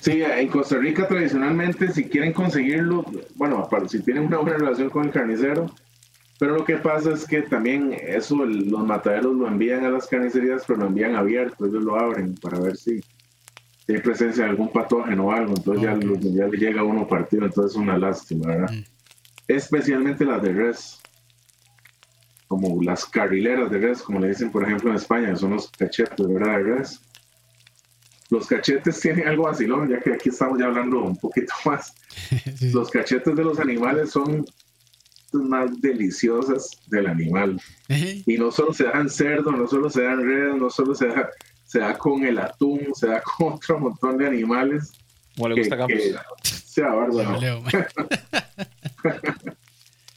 [0.00, 3.04] Sí, en Costa Rica tradicionalmente, si quieren conseguirlo,
[3.34, 5.74] bueno, si tienen una buena relación con el carnicero,
[6.38, 10.64] pero lo que pasa es que también eso, los mataderos lo envían a las carnicerías,
[10.66, 13.00] pero lo envían abierto, ellos lo abren para ver si,
[13.86, 17.72] hay presencia de algún patógeno o algo, entonces ya, ya, le llega uno partido, entonces
[17.72, 18.70] es una lástima, ¿verdad?
[18.72, 18.84] Mm.
[19.46, 21.00] Especialmente las de res,
[22.48, 26.26] como las carrileras de res, como le dicen por ejemplo en España, son los cachetes,
[26.26, 26.56] ¿verdad?
[26.56, 27.00] De res
[28.30, 31.94] los cachetes tienen algo vacilón, ya que aquí estamos ya hablando un poquito más.
[32.72, 34.44] Los cachetes de los animales son
[35.42, 37.60] más deliciosas del animal.
[37.88, 41.30] y no solo se dan cerdo, no solo se dan red, no solo se da,
[41.64, 44.92] se da con el atún, se da con otro montón de animales.
[45.36, 47.38] Como le gusta que, sea bárbaro.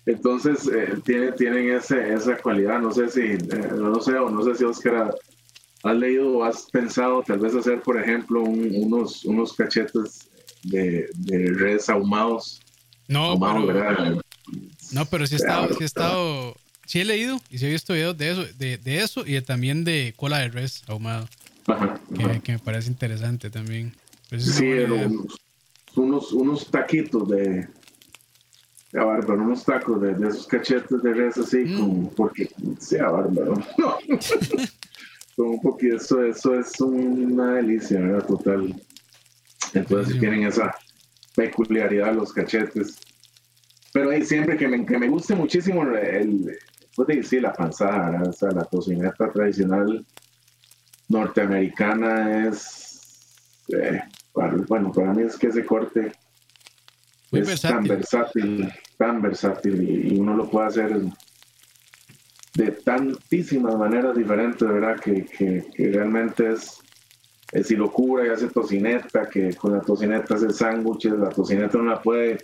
[0.05, 2.80] Entonces, eh, tiene, tienen ese, esa cualidad.
[2.80, 3.39] No sé si, eh,
[3.76, 5.13] no sé, o no sé si Oscar
[5.84, 10.30] has leído o has pensado tal vez hacer, por ejemplo, unos, unos cachetes
[10.63, 12.61] de, de redes ahumados.
[13.07, 14.22] No, pero,
[14.91, 17.93] no, pero sí he estado, sí he estado, sí he leído y sí he visto
[17.93, 21.27] videos de eso, de, de eso y también de cola de res ahumado.
[22.43, 23.93] que, me parece interesante también.
[24.38, 24.65] sí,
[25.95, 27.67] unos, unos taquitos de,
[28.91, 31.77] sea bárbaro, unos tacos de, de, esos cachetes de res así, mm.
[31.77, 33.55] como porque sea bárbaro.
[35.38, 38.25] un poquito, eso, eso es una delicia, ¿verdad?
[38.25, 38.75] Total.
[39.73, 40.73] Entonces tienen esa
[41.35, 42.97] peculiaridad los cachetes.
[43.97, 46.55] Pero ahí siempre que me, que me guste muchísimo el,
[46.95, 50.05] puede decir la panzada, o sea, la tocineta tradicional
[51.09, 53.35] norteamericana es,
[53.69, 53.99] eh,
[54.69, 56.11] bueno, para mí es que ese corte.
[57.31, 61.01] Es tan versátil, tan versátil y, uno lo puede hacer
[62.53, 64.99] de tantísimas maneras diferentes, ¿verdad?
[64.99, 66.83] Que, que, realmente es,
[67.51, 71.85] es, si locura y hace tocineta, que con la tocineta hace sándwiches, la tocineta no
[71.85, 72.37] la puede,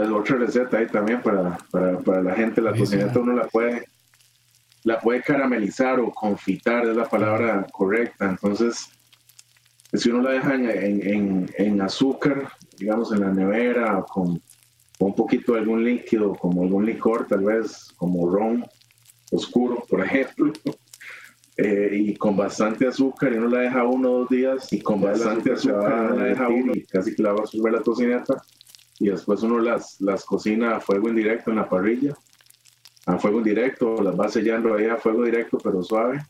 [0.00, 3.86] otra receta ahí también para, para, para la gente, la tocineta uno la puede,
[4.84, 8.90] la puede caramelizar o confitar, es la palabra correcta, entonces
[9.92, 14.40] si uno la deja en, en, en azúcar, digamos, en la nevera, con,
[14.98, 18.64] un poquito de algún líquido, como algún licor, tal vez, como ron
[19.32, 20.52] oscuro, por ejemplo,
[21.56, 25.00] eh, y con bastante azúcar, y uno la deja uno o dos días, y con
[25.00, 28.42] bastante azúcar, uno la deja uno, y casi que la va a subir la tocineta,
[28.98, 32.16] y después uno las, las cocina a fuego indirecto en la parrilla,
[33.06, 36.24] a fuego indirecto, las va sellando ahí a fuego directo, pero suave,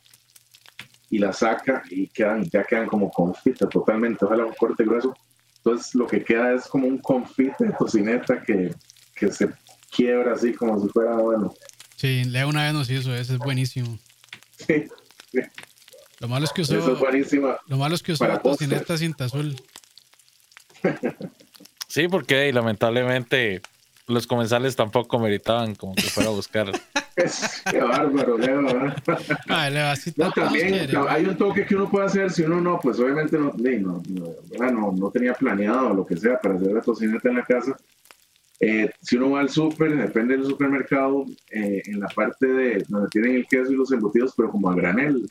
[1.10, 5.14] y la saca y quedan, ya quedan como confite totalmente, ojalá un corte grueso.
[5.58, 8.74] Entonces lo que queda es como un confite de tocineta que,
[9.14, 9.48] que se
[9.90, 11.54] quiebra así como si fuera bueno.
[11.96, 13.98] Sí, Leo una vez nos hizo, ese es buenísimo.
[14.58, 14.88] Sí,
[16.20, 17.32] Lo malo es que usó, es
[17.66, 19.56] Lo malo es que usó tocineta cinta azul.
[21.96, 23.62] sí, porque lamentablemente
[24.06, 26.70] los comensales tampoco meritaban como que fuera a buscar.
[27.70, 28.60] Qué bárbaro, Leo.
[28.60, 33.54] no, también hay un toque que uno puede hacer si uno no, pues obviamente no,
[33.56, 37.74] no, no, tenía planeado lo que sea para hacer la tocineta en la casa.
[38.60, 43.08] Eh, si uno va al súper, depende del supermercado, eh, en la parte de donde
[43.08, 45.26] tienen el queso y los embutidos, pero como a granel.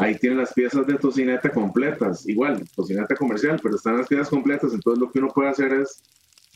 [0.00, 4.72] Ahí tienen las piezas de tocineta completas, igual, tocineta comercial, pero están las piezas completas,
[4.72, 6.02] entonces lo que uno puede hacer es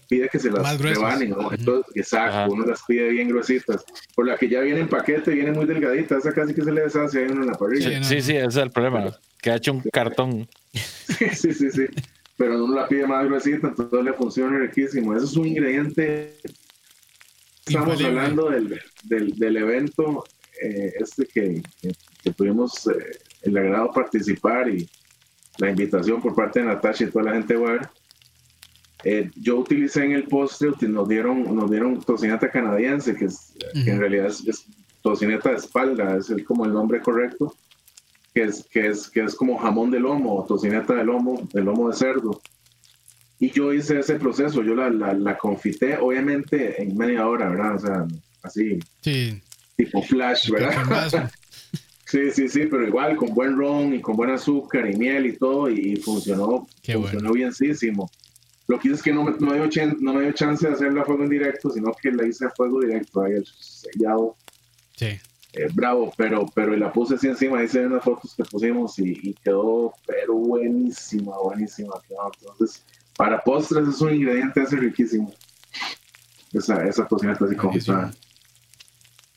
[0.08, 1.52] pide que se las rebanen, ¿no?
[1.52, 3.84] Entonces, exacto, uno las pide bien gruesitas.
[4.14, 6.82] Por la que ya viene en paquete, viene muy delgadita, esa casi que se le
[6.82, 8.02] deshace ahí en la parrilla.
[8.02, 10.48] Sí, sí, ese es el problema, que ha hecho un cartón.
[10.72, 11.86] sí, sí, sí.
[12.38, 15.14] Pero uno la pide más gruesita, entonces le funciona riquísimo.
[15.14, 16.34] Eso es un ingrediente.
[17.66, 20.24] Estamos hablando del, del, del evento
[20.62, 21.62] eh, este que,
[22.22, 24.88] que, tuvimos eh, el agrado participar y
[25.58, 27.80] la invitación por parte de Natasha y toda la gente de
[29.04, 33.98] eh, yo utilicé en el postre, nos dieron, nos dieron tocineta canadiense, que, es, en
[33.98, 34.66] realidad es,
[35.02, 37.54] tocineta de espalda, es el, como el nombre correcto,
[38.32, 41.90] que es, que, es, que es como jamón de lomo, tocineta de lomo, de lomo
[41.90, 42.40] de cerdo.
[43.38, 47.74] Y yo hice ese proceso, yo la, la, confité, obviamente en media hora, ¿verdad?
[47.74, 48.06] O sea,
[48.42, 48.78] así,
[49.76, 51.30] tipo flash, ¿verdad?
[52.06, 55.36] Sí, sí, sí, pero igual con buen ron y con buen azúcar y miel y
[55.36, 58.10] todo, y, funcionó, funcionó bienísimo.
[58.66, 60.72] Lo que hice es que no me, no, me dio no me dio chance de
[60.72, 64.36] hacerla a fuego en directo, sino que la hice a fuego directo, ahí el sellado.
[64.96, 65.18] Sí.
[65.56, 68.98] Eh, bravo, pero, pero la puse así encima, ahí se ven las fotos que pusimos
[68.98, 71.94] y, quedó, pero buenísima, buenísima.
[72.40, 72.84] Entonces,
[73.16, 75.32] para postres es un ingrediente ese riquísimo.
[76.52, 77.74] Esa, esa cocineta así como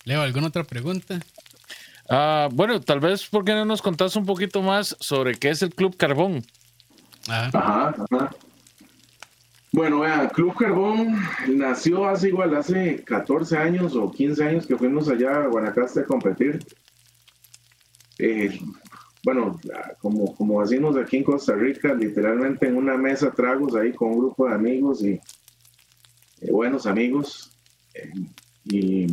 [0.06, 1.20] Leo, ¿alguna otra pregunta?
[2.10, 5.62] Ah, bueno, tal vez, ¿por qué no nos contás un poquito más sobre qué es
[5.62, 6.44] el Club Carbón?
[7.28, 7.50] Ah.
[7.54, 8.30] Ajá, ajá.
[9.74, 11.16] Bueno, vea, Club Carbón
[11.50, 16.06] nació hace igual, hace 14 años o 15 años que fuimos allá a Guanacaste a
[16.06, 16.66] competir.
[18.18, 18.58] Eh,
[19.24, 19.60] bueno,
[20.00, 24.20] como, como decimos aquí en Costa Rica, literalmente en una mesa tragos ahí con un
[24.20, 25.20] grupo de amigos y
[26.42, 27.52] eh, buenos amigos.
[27.94, 28.12] Eh,
[28.66, 29.08] y,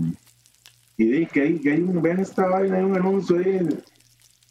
[0.97, 3.41] y que hay, que hay un, ven esta vaina, hay un anuncio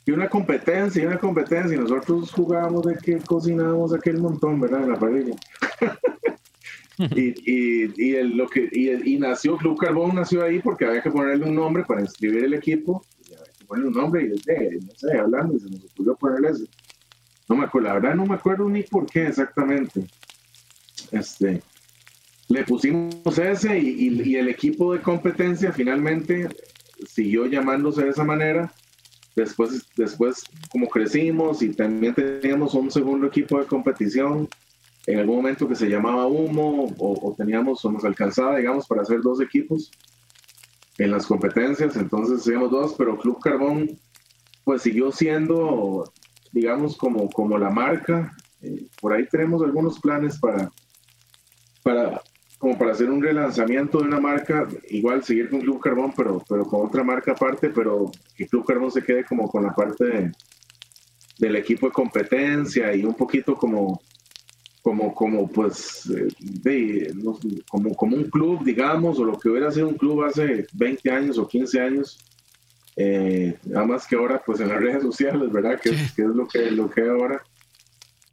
[0.05, 4.83] y una competencia, y una competencia, y nosotros jugábamos de que cocinábamos aquel montón, ¿verdad?
[4.83, 5.35] En la parrilla.
[6.97, 11.01] y, y, y, el, lo que, y, y, nació, Club Carbón nació ahí porque había
[11.01, 14.51] que ponerle un nombre para inscribir el equipo, y había que ponerle un nombre, y
[14.51, 16.65] eh, no sé, hablando, y se nos ocurrió ponerle ese.
[17.47, 20.05] No me acuerdo, la verdad no me acuerdo ni por qué exactamente.
[21.11, 21.61] Este,
[22.49, 26.49] le pusimos ese y, el equipo de competencia finalmente
[27.07, 28.71] siguió llamándose de esa manera.
[29.35, 34.47] Después, después, como crecimos y también teníamos un segundo equipo de competición,
[35.05, 39.41] en algún momento que se llamaba Humo o, teníamos o nos digamos, para hacer dos
[39.41, 39.91] equipos
[40.97, 43.89] en las competencias, entonces hacíamos dos, pero Club Carbón
[44.63, 46.11] pues siguió siendo,
[46.51, 48.35] digamos, como, como la marca.
[48.61, 50.71] Eh, por ahí tenemos algunos planes para,
[51.83, 52.21] para,
[52.64, 56.64] como para hacer un relanzamiento de una marca, igual seguir con Club Carbón, pero, pero
[56.64, 60.32] con otra marca aparte, pero que Club Carbón se quede como con la parte
[61.39, 64.01] del equipo de competencia y un poquito como
[64.82, 67.14] como, como pues, eh, de,
[67.68, 71.38] como, como un club, digamos, o lo que hubiera sido un club hace 20 años
[71.38, 72.18] o 15 años,
[72.95, 75.82] eh, nada más que ahora, pues en las redes sociales, ¿verdad?
[75.82, 77.43] Que, es lo que, lo que ahora.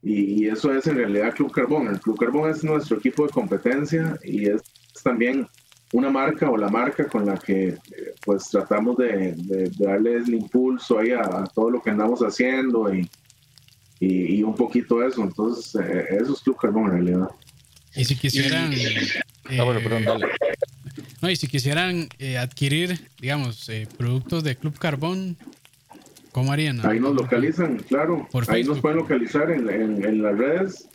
[0.03, 1.89] Y, eso es en realidad Club Carbón.
[1.89, 4.63] El Club Carbón es nuestro equipo de competencia y es,
[5.03, 5.47] también
[5.93, 7.79] una marca o la marca con la que eh,
[8.25, 12.95] pues tratamos de, de, darle el impulso ahí a, a, todo lo que andamos haciendo
[12.95, 13.09] y,
[14.01, 15.23] y, un poquito eso.
[15.23, 17.29] Entonces, eh, eso es Club Carbón en realidad.
[17.95, 18.73] Y si quisieran.
[19.59, 20.27] ah, bueno, perdón, dale.
[21.21, 25.37] No, y si quisieran eh, adquirir, digamos, eh, productos de Club Carbón,
[26.33, 26.85] ¿cómo harían?
[26.87, 28.29] Ahí nos localizan, claro.
[28.49, 30.89] Ahí nos pueden localizar en, en, las redes.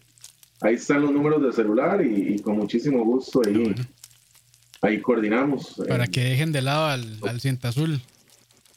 [0.62, 3.76] Ahí están los números de celular y, con muchísimo gusto ahí,
[4.82, 5.82] ahí coordinamos.
[5.88, 8.02] Para que dejen de lado al, al Cienta Azul.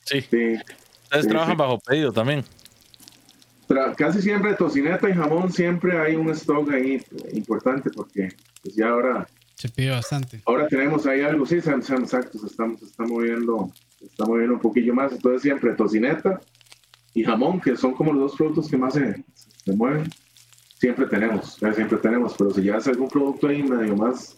[0.04, 0.20] Sí.
[0.22, 0.56] sí.
[1.04, 2.44] Ustedes trabajan bajo pedido también
[3.96, 7.02] casi siempre tocineta y jamón siempre hay un stock ahí
[7.32, 8.30] importante porque
[8.62, 10.40] pues ya ahora se pide bastante.
[10.46, 14.94] Ahora tenemos ahí algo, sí, exacto, se está, se está moviendo, está moviendo un poquillo
[14.94, 16.40] más, entonces siempre tocineta
[17.14, 20.10] y jamón, que son como los dos productos que más se, se mueven,
[20.78, 24.36] siempre tenemos, siempre tenemos, pero si ya hace algún producto ahí medio más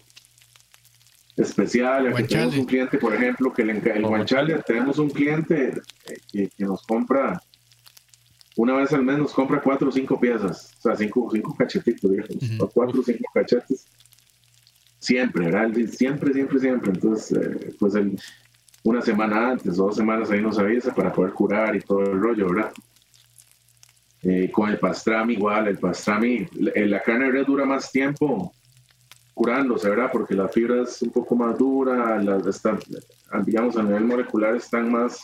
[1.36, 6.48] especial, tenemos un cliente, por ejemplo, que le el guanchale, tenemos un cliente eh, que,
[6.48, 7.40] que nos compra
[8.56, 12.10] una vez al mes nos compra cuatro o cinco piezas, o sea, cinco, cinco cachetitos,
[12.10, 13.86] digamos, o cuatro o cinco cachetes.
[14.98, 15.70] Siempre, ¿verdad?
[15.90, 16.90] Siempre, siempre, siempre.
[16.92, 17.94] Entonces, eh, pues
[18.82, 22.48] una semana antes dos semanas ahí nos avisa para poder curar y todo el rollo,
[22.48, 22.72] ¿verdad?
[24.22, 28.52] Eh, con el pastrami igual, el pastrami, la, carne de red dura más tiempo
[29.34, 30.10] curándose, ¿verdad?
[30.12, 32.78] Porque la fibra es un poco más dura, están,
[33.44, 35.22] digamos, a nivel molecular están más,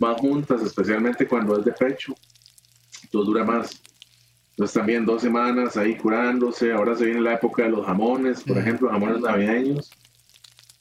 [0.00, 2.14] más juntas, especialmente cuando es de pecho
[3.20, 3.82] dura más.
[4.50, 6.72] Entonces también dos semanas ahí curándose.
[6.72, 9.90] Ahora se viene la época de los jamones, por ejemplo, jamones navideños,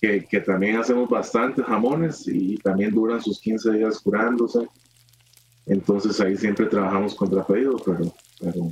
[0.02, 4.68] que, que, también hacemos bastantes jamones y también duran sus 15 días curándose.
[5.68, 8.72] Entonces ahí siempre trabajamos contra pedidos, pero, pero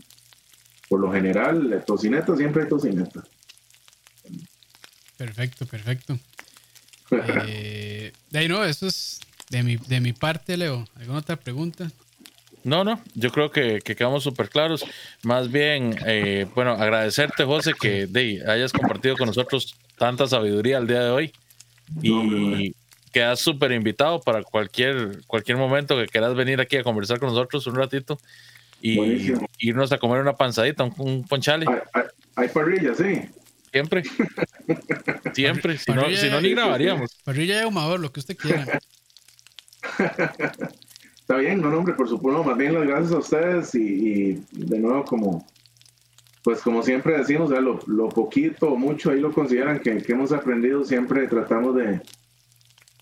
[0.90, 3.24] por lo general, tocineta siempre hay tocineta.
[5.18, 6.20] Perfecto, perfecto.
[7.12, 9.20] eh, de ahí no, eso es
[9.50, 10.86] de mi, de mi parte, Leo.
[10.96, 11.92] ¿Alguna otra pregunta?
[12.64, 14.86] No, no, yo creo que, quedamos súper claros.
[15.24, 20.88] Más bien, eh, bueno, agradecerte, José, que de, hayas compartido con nosotros tanta sabiduría el
[20.88, 21.34] día de hoy
[22.02, 22.74] y
[23.12, 27.68] quedas súper invitado para cualquier, cualquier momento que quieras venir aquí a conversar con nosotros
[27.68, 28.18] un ratito
[28.82, 31.66] y irnos a comer una panzadita, un, ponchale.
[32.36, 33.22] Hay, parrillas, sí.
[33.72, 34.04] Siempre.
[35.34, 35.78] Siempre.
[35.78, 37.12] Si no, si no, ni grabaríamos.
[37.24, 38.80] Parrilla de humador, lo que usted quiera.
[41.30, 45.04] Está bien, no, hombre, por supuesto, más bien las gracias a ustedes y, de nuevo
[45.04, 45.46] como,
[46.44, 50.86] pues como siempre decimos, lo, lo, poquito o mucho ahí lo consideran que, hemos aprendido,
[50.86, 52.02] siempre tratamos de,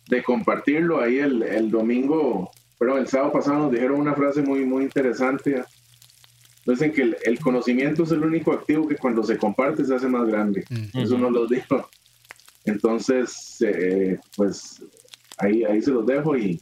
[0.09, 0.99] de compartirlo.
[0.99, 2.49] Ahí el, el, domingo,
[2.79, 5.63] pero el sábado pasado nos dijeron una frase muy, muy interesante.
[6.65, 10.27] Dicen que el, conocimiento es el único activo que cuando se comparte se hace más
[10.27, 10.65] grande.
[10.93, 11.87] Eso nos lo dijo.
[12.65, 14.83] Entonces, eh, pues
[15.37, 16.59] ahí, ahí se los dejo y,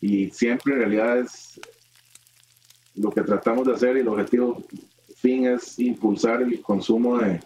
[0.00, 1.60] y siempre en realidad es
[2.94, 4.62] lo que tratamos de hacer y el objetivo
[5.20, 7.40] fin es impulsar el consumo de,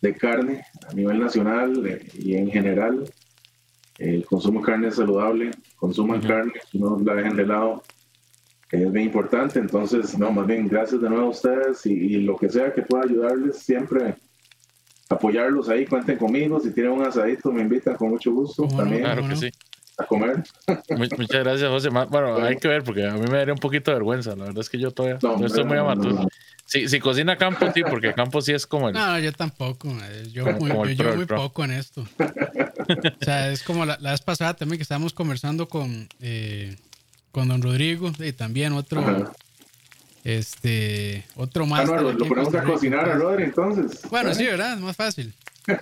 [0.00, 3.04] de carne a nivel nacional eh, y en general.
[3.98, 7.82] El consumo de carne es saludable, consuman carne, no la dejen de lado,
[8.70, 9.58] es bien importante.
[9.58, 13.04] Entonces, no, más bien, gracias de nuevo a ustedes y, lo que sea que pueda
[13.04, 14.14] ayudarles, siempre
[15.10, 16.60] apoyarlos ahí, cuenten conmigo.
[16.60, 18.66] Si tienen un asadito, me invitan con mucho gusto.
[18.68, 19.02] también.
[19.02, 19.50] Claro que sí
[20.00, 20.42] a comer.
[20.90, 21.88] Muchas gracias, José.
[21.88, 24.30] Bueno, hay que ver porque a mí me daría un poquito de vergüenza.
[24.36, 26.28] La verdad es que yo todavía no, estoy muy amateur.
[26.66, 28.94] si, cocina Campo, sí, porque Campo sí es como el.
[28.94, 29.88] No, yo tampoco.
[30.32, 32.06] Yo, muy, yo, muy poco en esto.
[32.18, 36.76] o sea, es como la, vez pasada también que estábamos conversando con, eh,
[37.32, 39.32] con don Rodrigo y también otro.
[40.22, 41.88] Este, otro más.
[41.88, 44.02] Ah, no, lo, ponemos a cocinar a Rodri entonces.
[44.10, 44.74] Bueno, sí, ¿verdad?
[44.74, 45.34] Es más fácil.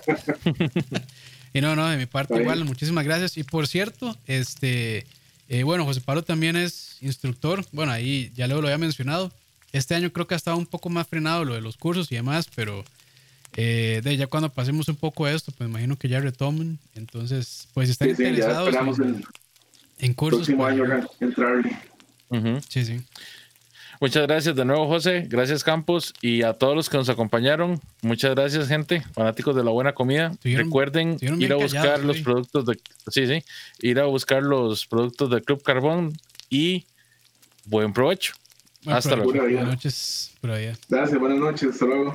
[1.53, 3.37] y no, no, de mi parte igual, muchísimas gracias.
[3.37, 5.05] Y por cierto, este,
[5.47, 7.65] eh, bueno, José Pablo también es instructor.
[7.71, 9.31] Bueno, ahí ya luego lo había mencionado.
[9.71, 12.15] Este año creo que ha estado un poco más frenado lo de los cursos y
[12.15, 12.83] demás, pero
[13.55, 16.79] eh, de ya cuando pasemos un poco de esto, pues imagino que ya retomen.
[16.95, 18.75] Entonces, pues si están interesados
[19.99, 20.41] en, cursos.
[20.41, 20.83] Próximo año
[21.19, 21.77] entrarle.
[22.67, 23.01] Sí, sí.
[24.01, 25.25] Muchas gracias de nuevo, José.
[25.27, 26.13] Gracias, Campos.
[26.21, 27.81] Y a todos los que nos acompañaron.
[28.01, 29.01] Muchas gracias, gente.
[29.13, 30.31] Fanáticos de la buena comida.
[30.41, 32.79] Recuerden ir a buscar los productos de.
[33.09, 33.43] Sí, sí.
[33.81, 36.13] Ir a buscar los productos de Club Carbón
[36.49, 36.85] y
[37.65, 38.33] buen provecho.
[38.85, 39.33] Hasta luego.
[39.33, 40.31] Buenas noches.
[40.39, 41.69] Por Gracias, buenas noches.
[41.69, 42.13] Hasta luego.